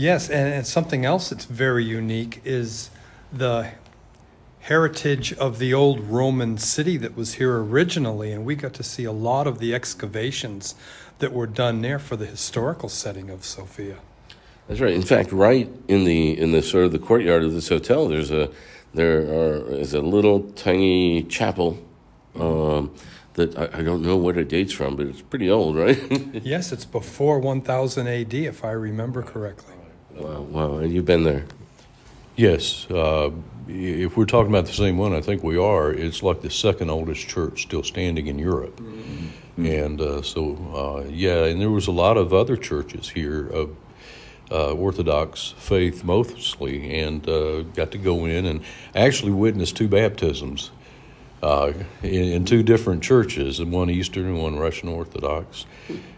Yes, 0.03 0.29
and, 0.29 0.53
and 0.53 0.67
something 0.67 1.05
else 1.05 1.31
that's 1.31 1.45
very 1.45 1.85
unique 1.85 2.41
is 2.45 2.91
the 3.33 3.71
heritage 4.59 5.33
of 5.35 5.61
the 5.61 5.73
old 5.73 6.01
Roman 6.01 6.59
city 6.59 6.97
that 6.97 7.17
was 7.17 7.35
here 7.35 7.59
originally, 7.59 8.33
and 8.33 8.45
we 8.45 8.57
got 8.57 8.73
to 8.75 8.83
see 8.83 9.05
a 9.05 9.13
lot 9.13 9.47
of 9.47 9.61
the 9.61 9.73
excavations 9.73 10.75
that 11.21 11.33
were 11.33 11.47
done 11.47 11.83
there 11.83 12.01
for 12.01 12.17
the 12.17 12.27
historical 12.27 12.89
setting 12.89 13.31
of 13.31 13.45
Sofia. 13.45 13.99
That's 14.67 14.81
right. 14.81 14.93
In 14.93 15.03
fact, 15.03 15.31
right 15.31 15.71
in 15.87 16.03
the 16.03 16.37
in 16.37 16.51
the 16.51 16.63
sort 16.63 16.85
of 16.85 16.91
the 16.91 16.99
courtyard 16.99 17.45
of 17.45 17.53
this 17.53 17.69
hotel, 17.69 18.09
there's 18.09 18.33
a 18.33 18.51
there 18.93 19.19
are, 19.19 19.71
is 19.71 19.95
a 19.95 20.01
little 20.01 20.51
tiny 20.57 21.23
chapel 21.23 21.79
um, 22.35 22.93
that 23.35 23.57
I, 23.57 23.79
I, 23.79 23.83
don't 23.83 24.03
know 24.03 24.17
what 24.17 24.37
it 24.37 24.49
dates 24.49 24.73
from, 24.73 24.97
but 24.97 25.07
it's 25.07 25.23
pretty 25.23 25.49
old, 25.49 25.77
right? 25.77 25.97
yes, 26.45 26.73
it's 26.73 26.85
before 26.85 27.39
1000 27.39 28.09
AD, 28.09 28.35
if 28.35 28.65
I 28.65 28.73
remember 28.73 29.23
correctly. 29.23 29.77
Wow, 30.17 30.41
wow. 30.43 30.77
And 30.79 30.93
you've 30.93 31.05
been 31.05 31.25
there? 31.25 31.45
Yes. 32.37 32.91
Uh, 32.91 33.31
if 33.69 34.17
we're 34.17 34.27
talking 34.27 34.51
about 34.51 34.67
the 34.67 34.73
same 34.73 34.99
one, 34.99 35.15
I 35.15 35.21
think 35.21 35.43
we 35.43 35.57
are. 35.57 35.93
It's 35.93 36.23
like 36.23 36.43
the 36.43 36.51
second 36.51 36.91
oldest 36.91 37.29
church 37.29 37.63
still 37.63 37.83
standing 37.83 38.27
in 38.27 38.39
Europe. 38.39 38.77
Mm-hmm. 38.77 39.67
And 39.67 40.01
uh, 40.01 40.23
so, 40.23 41.05
uh, 41.07 41.09
yeah, 41.11 41.45
and 41.45 41.61
there 41.61 41.71
was 41.71 41.87
a 41.87 41.93
lot 41.93 42.17
of 42.17 42.33
other 42.33 42.57
churches 42.57 43.11
here 43.11 43.47
of 43.49 43.77
uh, 44.51 44.73
Orthodox 44.73 45.55
faith 45.57 46.05
mostly, 46.05 47.01
and 47.01 47.27
uh, 47.29 47.63
got 47.63 47.91
to 47.93 47.99
go 47.99 48.25
in 48.27 48.47
and 48.47 48.63
actually 48.95 49.33
witness 49.33 49.73
two 49.73 49.89
baptisms 49.89 50.71
uh, 51.43 51.73
in, 52.03 52.25
in, 52.25 52.45
two 52.45 52.63
different 52.63 53.03
churches, 53.03 53.59
and 53.59 53.73
one 53.73 53.91
Eastern 53.91 54.27
and 54.27 54.43
one 54.43 54.59
Russian 54.59 54.89
Orthodox, 54.89 55.67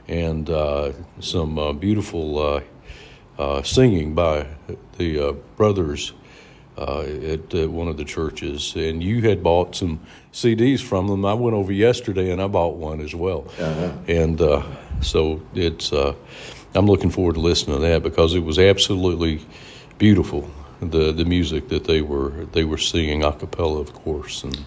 and 0.09 0.51
uh, 0.51 0.93
some 1.21 1.59
uh, 1.59 1.73
beautiful 1.73 2.63
uh, 3.38 3.62
singing 3.62 4.14
by 4.14 4.47
the 4.99 5.29
uh, 5.29 5.33
brothers. 5.57 6.12
Uh, 6.76 7.03
at 7.03 7.55
uh, 7.55 7.71
one 7.71 7.87
of 7.87 7.97
the 7.97 8.05
churches, 8.05 8.75
and 8.75 9.00
you 9.00 9.23
had 9.23 9.45
bought 9.45 9.76
some 9.76 10.00
CDs 10.33 10.81
from 10.83 11.07
them. 11.07 11.25
I 11.25 11.33
went 11.33 11.55
over 11.55 11.71
yesterday 11.71 12.33
and 12.33 12.43
I 12.43 12.49
bought 12.49 12.75
one 12.75 13.00
as 13.00 13.14
well, 13.14 13.47
uh-huh. 13.61 13.93
and 14.09 14.41
so 15.00 15.41
it's 15.55 15.93
I'm 15.93 16.87
looking 16.87 17.11
forward 17.11 17.37
to 17.37 17.41
listening 17.41 17.76
to 17.76 17.83
that 17.83 18.03
because 18.03 18.35
it 18.35 18.41
was 18.41 18.59
absolutely 18.59 19.41
beautiful. 19.99 20.50
The 20.81 21.12
the 21.12 21.25
music 21.25 21.69
that 21.69 21.85
they 21.85 22.03
were 22.03 22.31
they 22.50 22.64
were 22.64 22.79
singing 22.79 23.23
a 23.23 23.31
cappella, 23.31 23.79
of 23.79 23.95
course, 23.95 24.43
and. 24.43 24.67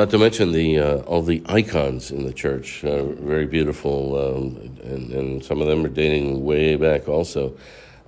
Not 0.00 0.08
to 0.12 0.18
mention 0.18 0.52
the 0.52 0.78
uh, 0.78 0.96
all 1.00 1.20
the 1.20 1.42
icons 1.44 2.10
in 2.10 2.24
the 2.24 2.32
church, 2.32 2.82
uh, 2.86 3.04
very 3.04 3.44
beautiful, 3.44 4.16
um, 4.16 4.56
and, 4.82 5.12
and, 5.12 5.44
some 5.44 5.60
of 5.60 5.66
them 5.66 5.84
are 5.84 5.90
dating 5.90 6.42
way 6.42 6.76
back. 6.76 7.06
Also, 7.06 7.54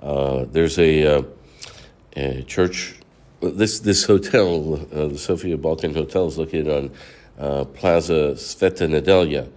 uh, 0.00 0.46
there's 0.50 0.78
a, 0.78 1.18
uh, 1.18 1.22
a, 2.16 2.44
church. 2.44 2.94
This 3.42 3.80
this 3.80 4.04
hotel, 4.04 4.80
uh, 4.90 5.08
the 5.08 5.18
Sofia 5.18 5.58
Balkan 5.58 5.92
Hotel, 5.92 6.28
is 6.28 6.38
located 6.38 6.70
on 6.70 6.90
uh, 7.38 7.64
Plaza 7.66 8.36
Sveta 8.36 8.88
Nedelya, 8.88 9.50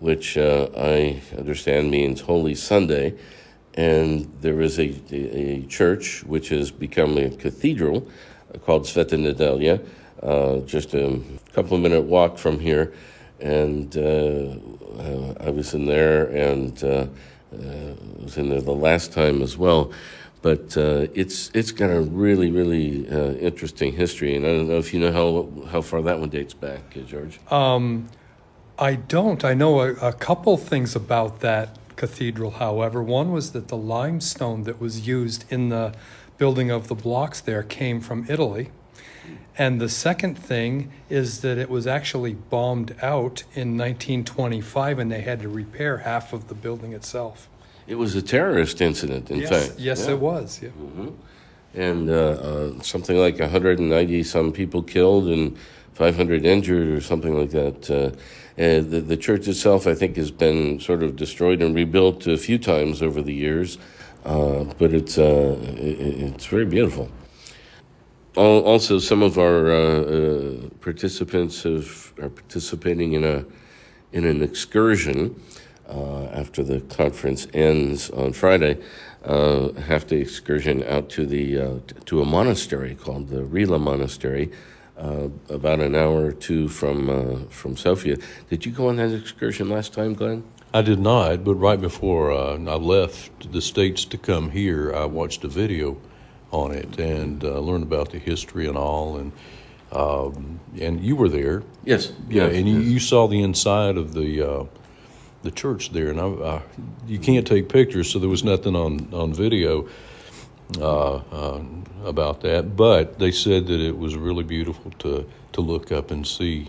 which 0.00 0.36
I 0.36 1.22
understand 1.38 1.90
means 1.90 2.20
Holy 2.20 2.56
Sunday. 2.56 3.14
And 3.72 4.30
there 4.42 4.60
is 4.60 4.78
a, 4.78 4.92
a, 5.12 5.62
church 5.62 6.24
which 6.24 6.50
has 6.50 6.70
become 6.70 7.16
a 7.16 7.30
cathedral 7.30 8.06
called 8.66 8.84
Sveta 8.84 9.16
Nedelya 9.16 9.82
uh, 10.22 10.58
just 10.60 10.94
a 10.94 11.20
couple 11.52 11.76
of 11.76 11.82
minute 11.82 12.02
walk 12.02 12.38
from 12.38 12.60
here, 12.60 12.92
and 13.40 13.96
uh, 13.96 14.54
uh 14.98 15.34
I 15.40 15.50
was 15.50 15.74
in 15.74 15.86
there 15.86 16.26
and 16.26 16.82
uh, 16.84 17.06
was 18.22 18.36
in 18.36 18.50
there 18.50 18.60
the 18.60 18.72
last 18.72 19.12
time 19.12 19.42
as 19.42 19.56
well. 19.56 19.92
But 20.42 20.76
it's 20.76 21.50
it's 21.54 21.72
got 21.72 21.90
a 21.90 22.00
really 22.00 22.50
really 22.50 23.06
interesting 23.06 23.92
history, 23.94 24.34
and 24.34 24.46
I 24.46 24.50
don't 24.50 24.68
know 24.68 24.78
if 24.78 24.92
you 24.94 25.00
know 25.00 25.12
how 25.12 25.68
how 25.70 25.82
far 25.82 26.02
that 26.02 26.18
one 26.18 26.30
dates 26.30 26.54
back, 26.54 26.96
George. 27.06 27.38
Um, 27.50 28.08
I 28.78 28.94
don't. 28.94 29.44
I 29.44 29.52
know 29.52 29.80
a, 29.80 29.92
a 29.96 30.12
couple 30.12 30.56
things 30.56 30.96
about 30.96 31.40
that 31.40 31.78
cathedral. 31.96 32.52
However, 32.52 33.02
one 33.02 33.30
was 33.30 33.52
that 33.52 33.68
the 33.68 33.76
limestone 33.76 34.62
that 34.62 34.80
was 34.80 35.06
used 35.06 35.44
in 35.52 35.68
the 35.68 35.92
building 36.38 36.70
of 36.70 36.88
the 36.88 36.94
blocks 36.94 37.42
there 37.42 37.62
came 37.62 38.00
from 38.00 38.24
Italy. 38.26 38.70
And 39.58 39.80
the 39.80 39.88
second 39.88 40.36
thing 40.36 40.90
is 41.08 41.40
that 41.40 41.58
it 41.58 41.68
was 41.68 41.86
actually 41.86 42.34
bombed 42.34 42.94
out 43.02 43.42
in 43.54 43.76
1925 43.76 44.98
and 44.98 45.10
they 45.10 45.20
had 45.22 45.40
to 45.40 45.48
repair 45.48 45.98
half 45.98 46.32
of 46.32 46.48
the 46.48 46.54
building 46.54 46.92
itself. 46.92 47.48
It 47.86 47.96
was 47.96 48.14
a 48.14 48.22
terrorist 48.22 48.80
incident, 48.80 49.30
in 49.30 49.40
yes, 49.40 49.50
fact. 49.50 49.80
Yes, 49.80 50.06
yeah. 50.06 50.12
it 50.12 50.20
was. 50.20 50.62
Yeah. 50.62 50.68
Mm-hmm. 50.68 51.08
And 51.74 52.10
uh, 52.10 52.12
uh, 52.12 52.82
something 52.82 53.16
like 53.16 53.38
190 53.38 54.22
some 54.22 54.52
people 54.52 54.82
killed 54.82 55.26
and 55.26 55.56
500 55.94 56.44
injured 56.44 56.88
or 56.88 57.00
something 57.00 57.36
like 57.36 57.50
that. 57.50 57.90
Uh, 57.90 58.16
the, 58.56 59.00
the 59.00 59.16
church 59.16 59.48
itself, 59.48 59.86
I 59.86 59.94
think, 59.94 60.16
has 60.16 60.30
been 60.30 60.80
sort 60.80 61.02
of 61.02 61.16
destroyed 61.16 61.62
and 61.62 61.74
rebuilt 61.74 62.26
a 62.26 62.36
few 62.36 62.58
times 62.58 63.02
over 63.02 63.22
the 63.22 63.34
years, 63.34 63.78
uh, 64.24 64.64
but 64.78 64.92
it's, 64.92 65.18
uh, 65.18 65.58
it, 65.60 66.00
it's 66.00 66.46
very 66.46 66.66
beautiful 66.66 67.10
also, 68.36 68.98
some 68.98 69.22
of 69.22 69.38
our 69.38 69.70
uh, 69.70 70.00
uh, 70.00 70.68
participants 70.80 71.62
have, 71.64 72.12
are 72.20 72.28
participating 72.28 73.12
in 73.14 73.24
a 73.24 73.44
in 74.12 74.24
an 74.24 74.42
excursion 74.42 75.40
uh, 75.88 76.24
after 76.26 76.62
the 76.62 76.80
conference 76.80 77.46
ends 77.54 78.10
on 78.10 78.32
Friday. 78.32 78.78
Uh, 79.24 79.72
half 79.72 80.06
day 80.06 80.18
excursion 80.18 80.82
out 80.84 81.10
to 81.10 81.26
the 81.26 81.60
uh, 81.60 81.78
to 82.06 82.22
a 82.22 82.24
monastery 82.24 82.94
called 82.94 83.28
the 83.28 83.42
Rila 83.42 83.80
Monastery, 83.80 84.50
uh, 84.96 85.28
about 85.48 85.80
an 85.80 85.94
hour 85.94 86.26
or 86.26 86.32
two 86.32 86.68
from 86.68 87.48
from 87.48 87.76
Sofia. 87.76 88.16
Did 88.48 88.64
you 88.64 88.72
go 88.72 88.88
on 88.88 88.96
that 88.96 89.12
excursion 89.12 89.68
last 89.68 89.92
time, 89.92 90.14
Glenn? 90.14 90.44
I 90.72 90.82
did 90.82 91.00
not, 91.00 91.42
but 91.42 91.56
right 91.56 91.80
before 91.80 92.32
I 92.32 92.54
left 92.54 93.52
the 93.52 93.60
states 93.60 94.04
to 94.04 94.16
come 94.16 94.50
here, 94.50 94.94
I 94.94 95.04
watched 95.04 95.42
a 95.42 95.48
video 95.48 95.98
on 96.50 96.72
it 96.72 96.98
and 96.98 97.44
uh, 97.44 97.58
learn 97.60 97.82
about 97.82 98.10
the 98.10 98.18
history 98.18 98.66
and 98.66 98.76
all. 98.76 99.16
And 99.16 99.32
um, 99.92 100.60
and 100.80 101.02
you 101.02 101.16
were 101.16 101.28
there. 101.28 101.62
Yes. 101.84 102.12
Yeah, 102.28 102.46
yes, 102.46 102.56
and 102.56 102.68
yes. 102.68 102.76
You, 102.76 102.92
you 102.92 102.98
saw 103.00 103.26
the 103.26 103.42
inside 103.42 103.96
of 103.96 104.14
the 104.14 104.42
uh, 104.42 104.64
the 105.42 105.50
church 105.50 105.90
there, 105.92 106.10
and 106.10 106.20
I, 106.20 106.26
I, 106.26 106.62
you 107.06 107.18
can't 107.18 107.46
take 107.46 107.68
pictures, 107.68 108.10
so 108.10 108.18
there 108.18 108.28
was 108.28 108.44
nothing 108.44 108.76
on 108.76 109.12
on 109.12 109.32
video 109.32 109.88
uh, 110.78 111.14
uh, 111.16 111.62
about 112.04 112.42
that. 112.42 112.76
But 112.76 113.18
they 113.18 113.32
said 113.32 113.66
that 113.66 113.80
it 113.80 113.98
was 113.98 114.16
really 114.16 114.44
beautiful 114.44 114.92
to 115.00 115.28
to 115.52 115.60
look 115.60 115.90
up 115.90 116.10
and 116.10 116.26
see. 116.26 116.68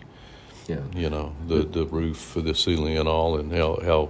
Yeah. 0.67 0.81
You 0.95 1.09
know 1.09 1.35
the 1.47 1.63
the 1.63 1.85
roof, 1.85 2.33
the 2.35 2.55
ceiling, 2.55 2.97
and 2.97 3.07
all, 3.07 3.37
and 3.37 3.51
how 3.51 3.79
how 3.83 4.09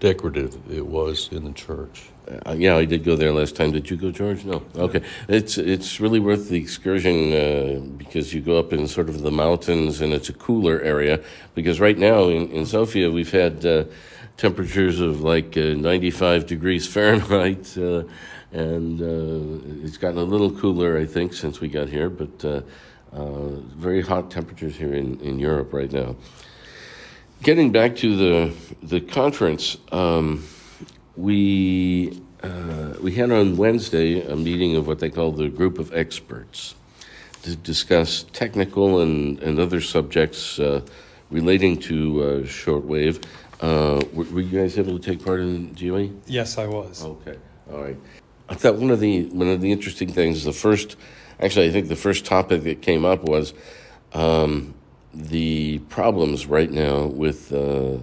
decorative 0.00 0.58
it 0.70 0.86
was 0.86 1.28
in 1.32 1.44
the 1.44 1.52
church. 1.52 2.10
Uh, 2.28 2.56
yeah, 2.58 2.76
I 2.76 2.84
did 2.84 3.04
go 3.04 3.14
there 3.14 3.32
last 3.32 3.54
time. 3.54 3.70
Did 3.70 3.88
you 3.88 3.96
go, 3.96 4.10
George? 4.10 4.44
No. 4.44 4.62
Okay, 4.74 5.02
it's 5.28 5.58
it's 5.58 6.00
really 6.00 6.18
worth 6.18 6.48
the 6.48 6.58
excursion 6.58 7.32
uh, 7.32 7.80
because 7.96 8.34
you 8.34 8.40
go 8.40 8.58
up 8.58 8.72
in 8.72 8.88
sort 8.88 9.08
of 9.08 9.22
the 9.22 9.30
mountains 9.30 10.00
and 10.00 10.12
it's 10.12 10.28
a 10.28 10.32
cooler 10.32 10.80
area. 10.80 11.22
Because 11.54 11.78
right 11.78 11.96
now 11.96 12.24
in, 12.24 12.50
in 12.50 12.66
Sofia 12.66 13.10
we've 13.12 13.30
had 13.30 13.64
uh, 13.64 13.84
temperatures 14.36 14.98
of 14.98 15.20
like 15.20 15.56
uh, 15.56 15.74
95 15.74 16.46
degrees 16.46 16.86
Fahrenheit, 16.86 17.78
uh, 17.78 18.02
and 18.50 19.00
uh, 19.00 19.84
it's 19.86 19.96
gotten 19.96 20.18
a 20.18 20.24
little 20.24 20.50
cooler, 20.50 20.98
I 20.98 21.06
think, 21.06 21.32
since 21.32 21.60
we 21.60 21.68
got 21.68 21.88
here. 21.88 22.10
But 22.10 22.64
very 23.12 24.02
hot 24.02 24.32
temperatures 24.32 24.76
here 24.76 24.94
in, 24.94 25.20
in 25.20 25.38
Europe 25.38 25.72
right 25.72 25.92
now. 25.92 26.16
Getting 27.42 27.70
back 27.70 27.94
to 27.96 28.16
the 28.16 28.54
the 28.82 29.00
conference. 29.00 29.76
Um, 29.92 30.42
we 31.16 32.20
uh, 32.42 32.94
we 33.00 33.12
had 33.12 33.30
on 33.30 33.56
Wednesday 33.56 34.20
a 34.26 34.36
meeting 34.36 34.76
of 34.76 34.86
what 34.86 34.98
they 34.98 35.10
call 35.10 35.32
the 35.32 35.48
group 35.48 35.78
of 35.78 35.92
experts 35.94 36.74
to 37.42 37.56
discuss 37.56 38.24
technical 38.32 39.00
and, 39.00 39.40
and 39.40 39.58
other 39.58 39.80
subjects 39.80 40.58
uh, 40.58 40.80
relating 41.30 41.78
to 41.78 42.22
uh, 42.22 42.26
shortwave. 42.42 43.22
Uh, 43.60 44.02
were, 44.12 44.24
were, 44.24 44.40
you 44.40 44.60
guys 44.60 44.78
able 44.78 44.98
to 44.98 45.10
take 45.10 45.24
part 45.24 45.40
in 45.40 45.72
GOE? 45.72 46.10
Yes, 46.26 46.58
I 46.58 46.66
was. 46.66 47.04
Okay, 47.04 47.36
all 47.72 47.82
right. 47.82 47.96
I 48.48 48.54
thought 48.54 48.76
one 48.76 48.90
of 48.90 49.00
the 49.00 49.24
one 49.26 49.48
of 49.48 49.60
the 49.60 49.72
interesting 49.72 50.12
things, 50.12 50.44
the 50.44 50.52
first, 50.52 50.96
actually, 51.40 51.68
I 51.68 51.70
think 51.70 51.88
the 51.88 51.96
first 51.96 52.26
topic 52.26 52.62
that 52.64 52.82
came 52.82 53.04
up 53.04 53.22
was 53.22 53.54
um, 54.12 54.74
the 55.14 55.78
problems 55.88 56.46
right 56.46 56.70
now 56.70 57.06
with 57.06 57.52
uh, 57.52 57.98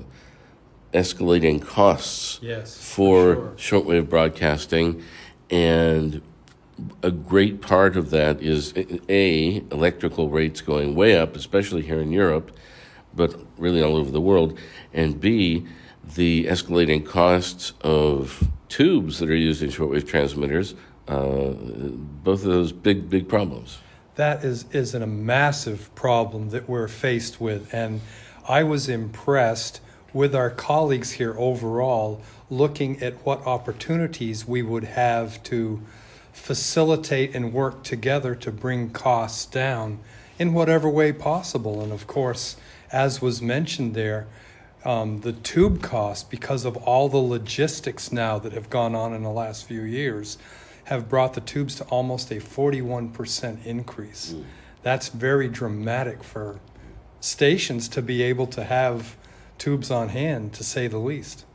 escalating 0.94 1.62
costs 1.62 2.40
Yes, 2.42 2.78
for 2.78 3.36
for 3.36 3.58
sure. 3.58 3.82
shortwave 3.82 4.10
broadcasting, 4.10 5.04
and 5.50 6.22
a 7.02 7.12
great 7.12 7.62
part 7.62 7.96
of 7.96 8.10
that 8.10 8.42
is 8.42 8.74
a 9.10 9.64
electrical 9.72 10.30
rates 10.30 10.62
going 10.62 10.96
way 10.96 11.18
up, 11.18 11.36
especially 11.36 11.84
here 11.84 12.02
in 12.02 12.12
Europe, 12.12 12.52
but 13.14 13.36
really 13.58 13.82
all 13.82 13.96
over 13.96 14.12
the 14.12 14.22
world, 14.22 14.58
and 14.94 15.20
b 15.20 15.66
the 16.16 16.46
escalating 16.46 17.06
costs 17.06 17.74
of 17.82 18.50
tubes 18.68 19.20
that 19.20 19.30
are 19.30 19.36
used 19.36 19.64
in 19.64 19.70
shortwave 19.70 20.08
transmitters. 20.08 20.76
Uh, 21.08 21.50
both 22.24 22.46
of 22.46 22.52
those 22.52 22.72
big 22.72 23.10
big 23.10 23.28
problems. 23.28 23.80
That 24.16 24.44
is, 24.44 24.66
is 24.72 24.94
a 24.94 25.06
massive 25.08 25.94
problem 25.96 26.50
that 26.52 26.70
we're 26.70 26.88
faced 26.88 27.42
with. 27.42 27.74
And 27.74 28.02
I 28.48 28.64
was 28.64 28.88
impressed 28.88 29.82
with 30.14 30.36
our 30.36 30.50
colleagues 30.50 31.14
here 31.14 31.36
overall, 31.38 32.22
looking 32.50 33.02
at 33.02 33.14
what 33.26 33.46
opportunities 33.48 34.48
we 34.48 34.62
would 34.62 34.84
have 34.84 35.42
to 35.44 35.82
facilitate 36.32 37.36
and 37.36 37.54
work 37.54 37.84
together 37.84 38.36
to 38.36 38.52
bring 38.52 38.90
costs 38.92 39.46
down 39.46 40.00
in 40.40 40.54
whatever 40.54 40.90
way 40.90 41.12
possible. 41.12 41.82
And 41.82 41.92
of 41.92 42.08
course, 42.08 42.56
as 42.92 43.22
was 43.22 43.42
mentioned 43.42 43.94
there, 43.96 44.28
um, 44.86 45.22
the 45.22 45.32
tube 45.32 45.82
cost, 45.82 46.30
because 46.30 46.66
of 46.66 46.76
all 46.78 47.08
the 47.10 47.18
logistics 47.18 48.12
now 48.12 48.38
that 48.40 48.52
have 48.54 48.70
gone 48.70 48.96
on 48.96 49.14
in 49.14 49.24
the 49.24 49.30
last 49.30 49.66
few 49.66 49.82
years, 49.82 50.38
have 50.86 51.08
brought 51.08 51.34
the 51.34 51.42
tubes 51.42 51.76
to 51.76 51.84
almost 51.86 52.30
a 52.32 52.36
41% 52.36 53.66
increase. 53.66 54.36
That's 54.82 55.08
very 55.08 55.48
dramatic 55.48 56.24
for 56.24 56.60
stations 57.22 57.88
to 57.90 58.02
be 58.02 58.22
able 58.22 58.48
to 58.48 58.66
have 58.66 59.16
tubes 59.58 59.92
on 59.92 60.10
hand, 60.10 60.54
to 60.54 60.64
say 60.64 60.88
the 60.88 60.98
least. 60.98 61.46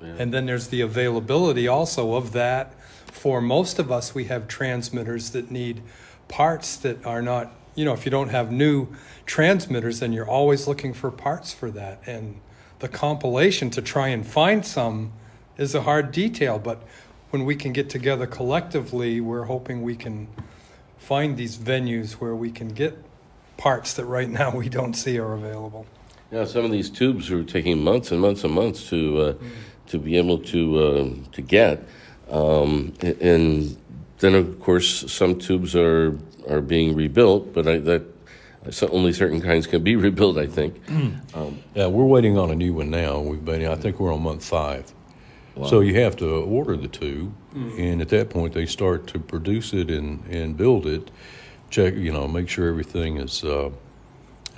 And 0.00 0.32
then 0.32 0.46
there's 0.46 0.68
the 0.68 0.80
availability 0.80 1.66
also 1.66 2.14
of 2.14 2.32
that. 2.32 2.74
For 3.06 3.40
most 3.40 3.78
of 3.78 3.90
us, 3.90 4.14
we 4.14 4.24
have 4.24 4.46
transmitters 4.46 5.30
that 5.30 5.50
need 5.50 5.82
parts 6.28 6.76
that 6.76 7.04
are 7.04 7.22
not, 7.22 7.52
you 7.74 7.84
know, 7.84 7.94
if 7.94 8.04
you 8.04 8.10
don't 8.10 8.28
have 8.28 8.52
new 8.52 8.88
transmitters, 9.26 10.00
then 10.00 10.12
you're 10.12 10.28
always 10.28 10.68
looking 10.68 10.94
for 10.94 11.10
parts 11.10 11.52
for 11.52 11.70
that. 11.72 12.00
And 12.06 12.40
the 12.78 12.88
compilation 12.88 13.70
to 13.70 13.82
try 13.82 14.08
and 14.08 14.26
find 14.26 14.64
some 14.64 15.12
is 15.56 15.74
a 15.74 15.82
hard 15.82 16.12
detail, 16.12 16.58
but 16.58 16.82
when 17.30 17.44
we 17.44 17.56
can 17.56 17.72
get 17.72 17.90
together 17.90 18.26
collectively, 18.26 19.20
we're 19.20 19.44
hoping 19.44 19.82
we 19.82 19.96
can 19.96 20.28
find 20.98 21.36
these 21.36 21.56
venues 21.56 22.12
where 22.12 22.34
we 22.34 22.50
can 22.50 22.68
get 22.68 22.96
parts 23.56 23.94
that 23.94 24.04
right 24.04 24.28
now 24.40 24.54
we 24.54 24.68
don't 24.68 24.94
see 24.94 25.18
are 25.18 25.34
available. 25.34 25.86
Yeah, 26.30 26.44
some 26.44 26.64
of 26.64 26.70
these 26.70 26.90
tubes 26.90 27.30
are 27.30 27.42
taking 27.42 27.82
months 27.82 28.12
and 28.12 28.20
months 28.20 28.44
and 28.44 28.52
months 28.52 28.88
to 28.90 29.20
uh, 29.20 29.34
to 29.86 29.98
be 29.98 30.16
able 30.18 30.38
to 30.38 30.78
uh, 30.78 31.10
to 31.32 31.42
get, 31.42 31.86
um, 32.30 32.92
and 33.20 33.76
then 34.18 34.34
of 34.34 34.60
course 34.60 35.10
some 35.10 35.38
tubes 35.38 35.74
are 35.74 36.18
are 36.48 36.60
being 36.60 36.94
rebuilt, 36.94 37.54
but 37.54 37.66
I, 37.66 37.78
that 37.78 38.02
so 38.70 38.88
only 38.88 39.12
certain 39.14 39.40
kinds 39.40 39.66
can 39.66 39.82
be 39.82 39.96
rebuilt. 40.06 40.36
I 40.36 40.46
think. 40.46 40.76
Um, 41.34 41.60
Yeah, 41.74 41.86
we're 41.86 42.04
waiting 42.04 42.36
on 42.36 42.50
a 42.50 42.54
new 42.54 42.74
one 42.74 42.90
now. 42.90 43.20
We've 43.20 43.44
been, 43.44 43.64
I 43.66 43.76
think 43.76 43.98
we're 43.98 44.12
on 44.12 44.22
month 44.22 44.44
five. 44.44 44.92
So 45.66 45.80
you 45.80 46.00
have 46.02 46.14
to 46.18 46.26
order 46.26 46.76
the 46.76 46.86
tube, 46.86 47.32
and 47.54 48.00
at 48.00 48.10
that 48.10 48.30
point 48.30 48.52
they 48.54 48.66
start 48.66 49.08
to 49.08 49.18
produce 49.18 49.72
it 49.72 49.90
and, 49.90 50.24
and 50.26 50.56
build 50.56 50.86
it. 50.86 51.10
Check, 51.70 51.94
you 51.96 52.12
know, 52.12 52.28
make 52.28 52.48
sure 52.48 52.68
everything 52.68 53.16
is 53.16 53.42
uh, 53.42 53.70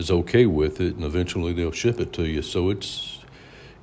is 0.01 0.11
okay 0.11 0.47
with 0.47 0.81
it, 0.81 0.97
and 0.97 1.05
eventually 1.05 1.53
they'll 1.53 1.71
ship 1.71 2.01
it 2.01 2.13
to 2.15 2.27
you. 2.27 2.43
So 2.43 2.71
it's 2.71 3.19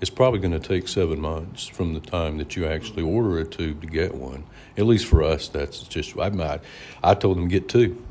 it's 0.02 0.10
probably 0.10 0.40
going 0.40 0.60
to 0.60 0.60
take 0.60 0.88
seven 0.88 1.22
months 1.22 1.66
from 1.66 1.94
the 1.94 2.00
time 2.00 2.38
that 2.38 2.56
you 2.56 2.68
actually 2.68 3.04
order 3.04 3.40
a 3.40 3.46
tube 3.46 3.82
to 3.82 3.88
get 3.88 4.14
one. 4.14 4.44
At 4.78 4.86
least 4.86 5.06
for 5.06 5.24
us, 5.24 5.48
that's 5.48 5.82
just 5.84 6.18
I 6.18 6.28
I, 6.28 6.60
I 7.04 7.14
told 7.14 7.38
them 7.38 7.48
get 7.48 7.70
two. 7.70 8.04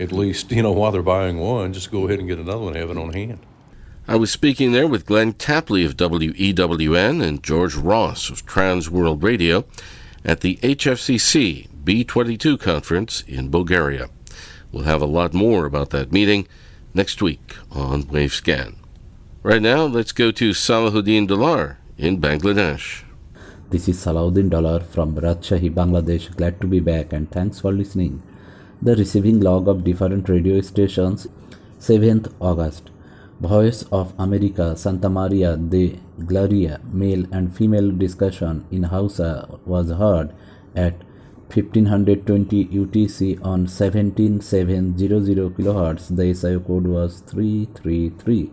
At 0.00 0.10
least 0.10 0.50
you 0.50 0.62
know 0.62 0.72
while 0.72 0.90
they're 0.90 1.02
buying 1.02 1.38
one, 1.38 1.72
just 1.72 1.92
go 1.92 2.06
ahead 2.06 2.18
and 2.18 2.28
get 2.28 2.38
another 2.38 2.64
one, 2.64 2.74
have 2.74 2.90
it 2.90 2.96
on 2.96 3.12
hand. 3.12 3.38
I 4.08 4.16
was 4.16 4.32
speaking 4.32 4.72
there 4.72 4.88
with 4.88 5.06
Glenn 5.06 5.32
Tapley 5.32 5.84
of 5.84 5.96
WEWN 5.96 7.22
and 7.22 7.40
George 7.40 7.76
Ross 7.76 8.30
of 8.30 8.44
Trans 8.44 8.90
World 8.90 9.22
Radio 9.22 9.64
at 10.24 10.40
the 10.40 10.56
HFCC 10.56 11.68
B22 11.84 12.58
conference 12.58 13.22
in 13.28 13.48
Bulgaria. 13.48 14.10
We'll 14.72 14.84
have 14.84 15.02
a 15.02 15.06
lot 15.06 15.34
more 15.34 15.66
about 15.66 15.90
that 15.90 16.10
meeting 16.10 16.48
next 16.94 17.22
week 17.22 17.56
on 17.70 18.02
Wavescan. 18.04 18.74
Right 19.42 19.62
now, 19.62 19.84
let's 19.84 20.12
go 20.12 20.30
to 20.30 20.50
Salahuddin 20.50 21.26
Dollar 21.26 21.78
in 21.96 22.20
Bangladesh. 22.20 23.04
This 23.70 23.88
is 23.88 24.04
Salahuddin 24.04 24.50
Dollar 24.50 24.80
from 24.80 25.16
Rajshahi, 25.16 25.72
Bangladesh. 25.72 26.36
Glad 26.36 26.60
to 26.60 26.66
be 26.66 26.80
back 26.80 27.12
and 27.12 27.30
thanks 27.30 27.60
for 27.60 27.72
listening. 27.72 28.22
The 28.82 28.94
receiving 28.96 29.40
log 29.40 29.68
of 29.68 29.84
different 29.84 30.28
radio 30.28 30.60
stations 30.60 31.26
7th 31.80 32.32
August. 32.40 32.90
Voice 33.40 33.84
of 33.90 34.12
America 34.18 34.76
Santa 34.76 35.08
Maria 35.08 35.56
de 35.56 35.98
Gloria 36.26 36.80
male 36.92 37.26
and 37.32 37.56
female 37.56 37.90
discussion 37.90 38.64
in 38.70 38.84
Hausa 38.84 39.58
was 39.64 39.90
heard 39.90 40.32
at 40.76 40.94
1520 41.54 42.68
UTC 42.68 43.38
on 43.44 43.66
17700 43.66 45.54
kHz. 45.56 46.16
The 46.16 46.32
SIO 46.32 46.66
code 46.66 46.86
was 46.86 47.20
333. 47.20 48.50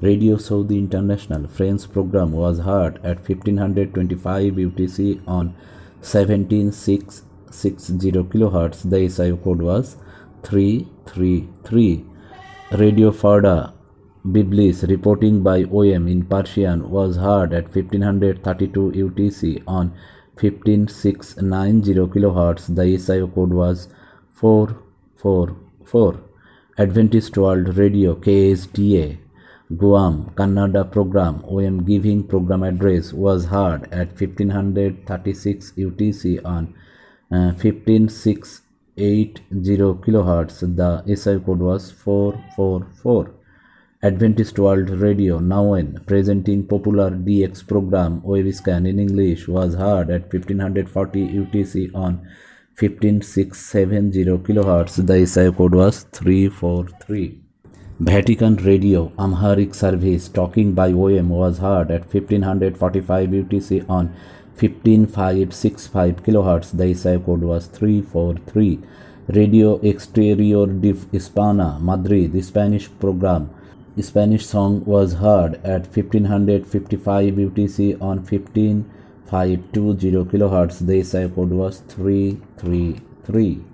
Radio 0.00 0.36
Saudi 0.36 0.78
International 0.78 1.46
French 1.46 1.88
program 1.92 2.32
was 2.32 2.58
heard 2.58 2.96
at 3.04 3.28
1525 3.28 4.54
UTC 4.54 5.20
on 5.28 5.54
17660 6.02 8.12
kHz. 8.12 8.90
The 8.90 9.08
SIO 9.08 9.36
code 9.44 9.62
was 9.62 9.96
333. 10.42 12.04
Radio 12.72 13.12
Farda 13.12 13.72
Biblis 14.26 14.82
reporting 14.88 15.42
by 15.42 15.64
OM 15.64 16.08
in 16.08 16.26
Persian 16.26 16.90
was 16.90 17.16
heard 17.16 17.54
at 17.54 17.74
1532 17.74 18.92
UTC 19.08 19.62
on 19.66 19.92
15690 20.40 21.94
kHz. 22.14 22.74
The 22.74 22.84
SIO 22.98 23.26
code 23.34 23.52
was 23.52 23.88
444. 24.34 26.20
Adventist 26.78 27.36
World 27.36 27.76
Radio 27.76 28.14
KSDA 28.14 29.18
Guam 29.76 30.32
Kannada 30.34 30.90
program 30.90 31.44
OM 31.44 31.84
giving 31.84 32.22
program 32.24 32.62
address 32.62 33.12
was 33.12 33.44
heard 33.46 33.84
at 33.92 34.08
1536 34.18 35.72
UTC 35.72 36.44
on 36.44 36.74
uh, 37.30 37.52
15680 37.52 39.42
kHz. 40.04 40.76
The 40.76 41.04
SI 41.14 41.38
code 41.44 41.60
was 41.60 41.90
444. 41.92 43.39
Adventist 44.02 44.58
World 44.58 44.88
Radio 44.88 45.40
Nauen 45.40 46.06
presenting 46.06 46.66
popular 46.66 47.10
DX 47.10 47.68
program 47.68 48.22
Wavescan 48.22 48.88
in 48.88 48.98
English 48.98 49.46
was 49.46 49.74
heard 49.74 50.08
at 50.08 50.32
1540 50.32 51.28
UTC 51.28 51.94
on 51.94 52.26
15670 52.76 54.24
kHz. 54.24 55.06
The 55.06 55.26
SI 55.26 55.52
code 55.52 55.74
was 55.74 56.04
343. 56.12 57.42
Vatican 57.98 58.56
Radio 58.56 59.12
Amharic 59.18 59.74
service 59.74 60.30
talking 60.30 60.72
by 60.72 60.90
OM 60.92 61.28
was 61.28 61.58
heard 61.58 61.90
at 61.90 62.10
1545 62.10 63.28
UTC 63.28 63.84
on 63.86 64.16
15565 64.54 66.22
kHz. 66.22 66.72
The 66.72 66.94
SI 66.94 67.18
code 67.18 67.42
was 67.42 67.66
343. 67.66 68.80
Radio 69.28 69.78
Exterior 69.82 70.64
de 70.64 70.94
España 71.12 71.78
Madrid, 71.78 72.32
the 72.32 72.40
Spanish 72.40 72.88
program 72.98 73.50
Spanish 74.02 74.46
song 74.46 74.84
was 74.84 75.14
heard 75.14 75.54
at 75.64 75.86
1555 75.86 77.34
UTC 77.34 78.00
on 78.00 78.24
15520 78.24 80.24
kHz. 80.24 80.86
The 80.86 81.02
SI 81.02 81.28
code 81.34 81.50
was 81.50 81.80
333. 81.80 83.64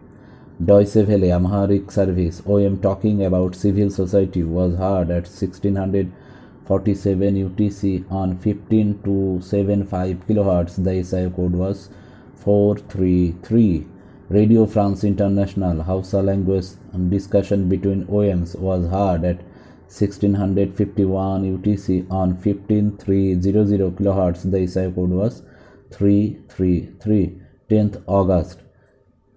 Deutsche 0.65 0.95
Welle 0.97 1.33
Amharic 1.33 1.91
service 1.91 2.41
OM 2.47 2.81
talking 2.81 3.23
about 3.25 3.55
civil 3.55 3.91
society 3.91 4.43
was 4.43 4.77
heard 4.77 5.11
at 5.11 5.29
1647 5.29 7.35
UTC 7.49 8.11
on 8.11 8.39
15275 8.39 10.27
kHz. 10.27 10.83
The 10.83 11.05
SI 11.05 11.29
code 11.37 11.53
was 11.53 11.91
433. 12.37 13.87
Radio 14.29 14.67
France 14.67 15.05
International 15.05 15.83
Hausa 15.83 16.21
language 16.23 16.67
discussion 17.09 17.69
between 17.69 18.05
OMs 18.07 18.59
was 18.59 18.89
heard 18.91 19.25
at 19.25 19.41
1651 19.89 21.59
UTC 21.59 22.11
on 22.11 22.37
15300 22.37 23.97
kHz. 23.97 24.51
The 24.51 24.67
SI 24.67 24.93
code 24.93 25.11
was 25.11 25.43
333. 25.91 27.41
10th 27.71 28.03
August. 28.07 28.61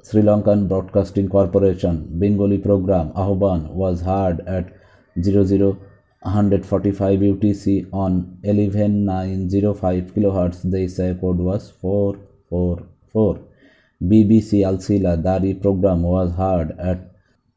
Sri 0.03 0.21
Lankan 0.21 0.67
Broadcasting 0.67 1.29
Corporation 1.29 2.07
Bengali 2.19 2.57
program 2.57 3.11
Ahban 3.13 3.69
was 3.69 4.01
heard 4.01 4.41
at 4.47 4.73
145 6.21 7.19
UTC 7.19 7.89
on 7.93 8.37
11905 8.43 10.13
kHz 10.13 10.71
the 10.71 10.87
SI 10.87 11.13
code 11.19 11.37
was 11.37 11.71
444. 11.81 13.39
BBC 14.01 14.65
Al 14.65 14.79
Sila 14.79 15.17
Dari 15.17 15.53
program 15.53 16.03
was 16.03 16.31
heard 16.35 16.77
at 16.79 17.08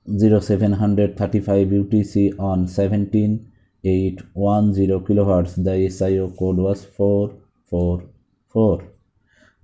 0735 0.07 1.69
UTC 1.69 2.39
on 2.39 2.67
17810 2.67 3.53
kHz 3.85 5.65
the 5.65 5.89
SIO 5.89 6.37
code 6.37 6.59
was 6.59 6.85
444. 6.85 8.89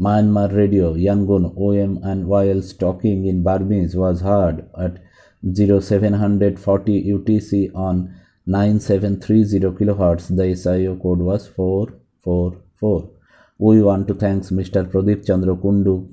Myanmar 0.00 0.54
Radio 0.54 0.94
Yangon 0.94 1.52
OM 1.56 1.98
and 2.04 2.28
while 2.28 2.62
talking 2.78 3.26
in 3.26 3.42
Burmese 3.42 3.96
was 3.96 4.20
heard 4.20 4.68
at 4.78 4.98
0740 5.44 7.04
UTC 7.12 7.74
on 7.74 8.14
9730 8.46 9.76
kHz. 9.76 10.36
The 10.36 10.54
SIO 10.54 11.02
code 11.02 11.18
was 11.18 11.48
444. 11.48 13.10
We 13.58 13.82
want 13.82 14.06
to 14.08 14.14
thank 14.14 14.44
Mr. 14.44 14.88
Pradeep 14.88 15.26
Chandra 15.26 15.56
Kundu 15.56 16.08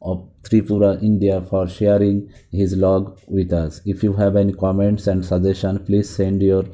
of 0.00 0.28
Tripura, 0.42 1.02
India 1.02 1.40
for 1.42 1.68
sharing 1.68 2.32
his 2.50 2.76
log 2.76 3.18
with 3.26 3.52
us. 3.52 3.80
If 3.84 4.02
you 4.02 4.12
have 4.14 4.36
any 4.36 4.52
comments 4.52 5.06
and 5.06 5.24
suggestion, 5.24 5.84
please 5.84 6.08
send 6.08 6.42
your 6.42 6.64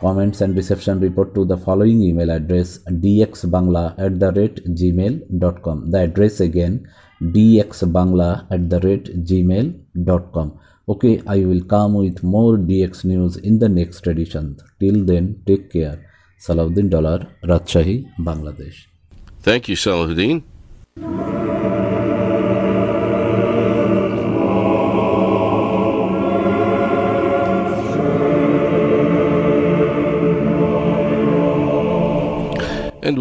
comments 0.00 0.40
and 0.40 0.56
reception 0.56 1.00
report 1.00 1.34
to 1.34 1.44
the 1.44 1.56
following 1.56 2.00
email 2.02 2.30
address 2.30 2.78
dxbangla 2.88 3.98
at 3.98 4.20
the 4.20 4.32
rate 4.32 4.64
gmail.com. 4.64 5.90
The 5.90 6.02
address 6.02 6.40
again 6.40 6.88
dxbangla 7.20 8.46
at 8.50 8.70
the 8.70 8.80
rate 8.80 9.24
gmail.com. 9.24 10.58
Okay, 10.88 11.20
I 11.26 11.44
will 11.44 11.64
come 11.64 11.94
with 11.94 12.22
more 12.22 12.56
DX 12.56 13.04
news 13.04 13.36
in 13.36 13.58
the 13.58 13.68
next 13.68 14.06
edition. 14.06 14.56
Till 14.80 15.04
then, 15.04 15.42
take 15.46 15.70
care. 15.70 16.06
Salahuddin 16.40 16.88
Dollar, 16.88 17.26
Rajshahi, 17.44 18.14
Bangladesh. 18.18 18.86
Thank 19.42 19.68
you, 19.68 19.76
Salahuddin. 19.76 20.44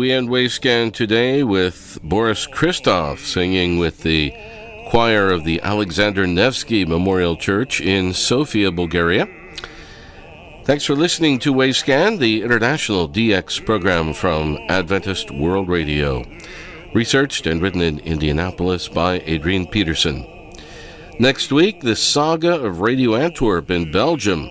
We 0.07 0.13
end 0.13 0.29
Wavescan 0.29 0.93
today 0.93 1.43
with 1.43 1.99
Boris 2.01 2.47
Christoff 2.47 3.19
singing 3.19 3.77
with 3.77 4.03
the 4.03 4.33
choir 4.87 5.29
of 5.29 5.43
the 5.43 5.59
Alexander 5.63 6.25
Nevsky 6.25 6.85
Memorial 6.85 7.35
Church 7.35 7.81
in 7.81 8.13
Sofia, 8.13 8.71
Bulgaria. 8.71 9.27
Thanks 10.63 10.85
for 10.85 10.95
listening 10.95 11.39
to 11.39 11.53
Wavescan, 11.53 12.19
the 12.19 12.41
international 12.41 13.09
DX 13.09 13.65
program 13.65 14.13
from 14.13 14.57
Adventist 14.69 15.29
World 15.29 15.67
Radio. 15.67 16.23
Researched 16.93 17.45
and 17.45 17.61
written 17.61 17.81
in 17.81 17.99
Indianapolis 17.99 18.87
by 18.87 19.21
Adrian 19.25 19.67
Peterson. 19.67 20.25
Next 21.19 21.51
week, 21.51 21.81
the 21.81 21.97
saga 21.97 22.53
of 22.53 22.79
Radio 22.79 23.15
Antwerp 23.15 23.69
in 23.69 23.91
Belgium. 23.91 24.49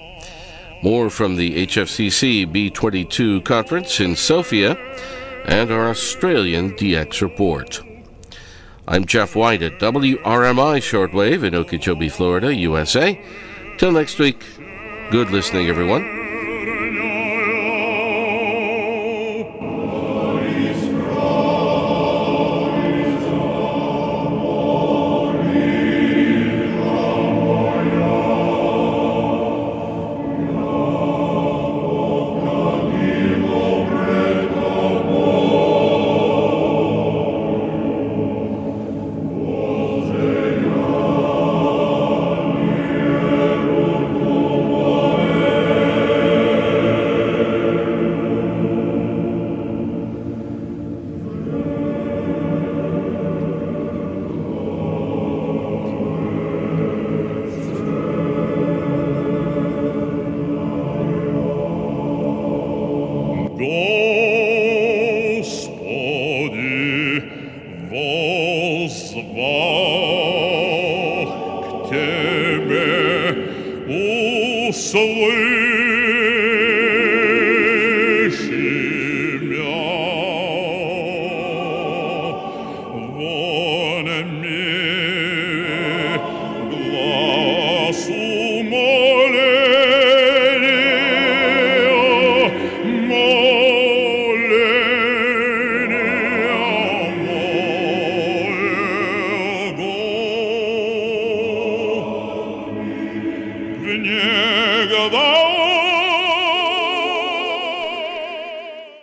More 0.83 1.09
from 1.09 1.37
the 1.37 1.67
HFCC 1.67 2.45
B22 2.45 3.43
conference 3.43 4.01
in 4.01 4.17
Sofia 4.17 4.77
and 5.47 5.71
our 5.71 5.89
Australian 5.89 6.73
DX 6.73 7.23
report. 7.23 7.81
I'm 8.89 9.05
Jeff 9.05 9.37
White 9.37 9.63
at 9.63 9.79
WRMI 9.79 10.19
Shortwave 10.83 11.45
in 11.45 11.55
Okeechobee, 11.55 12.09
Florida, 12.09 12.55
USA. 12.55 13.21
Till 13.79 13.93
next 13.93 14.19
week, 14.19 14.45
good 15.11 15.31
listening, 15.31 15.69
everyone. 15.69 16.16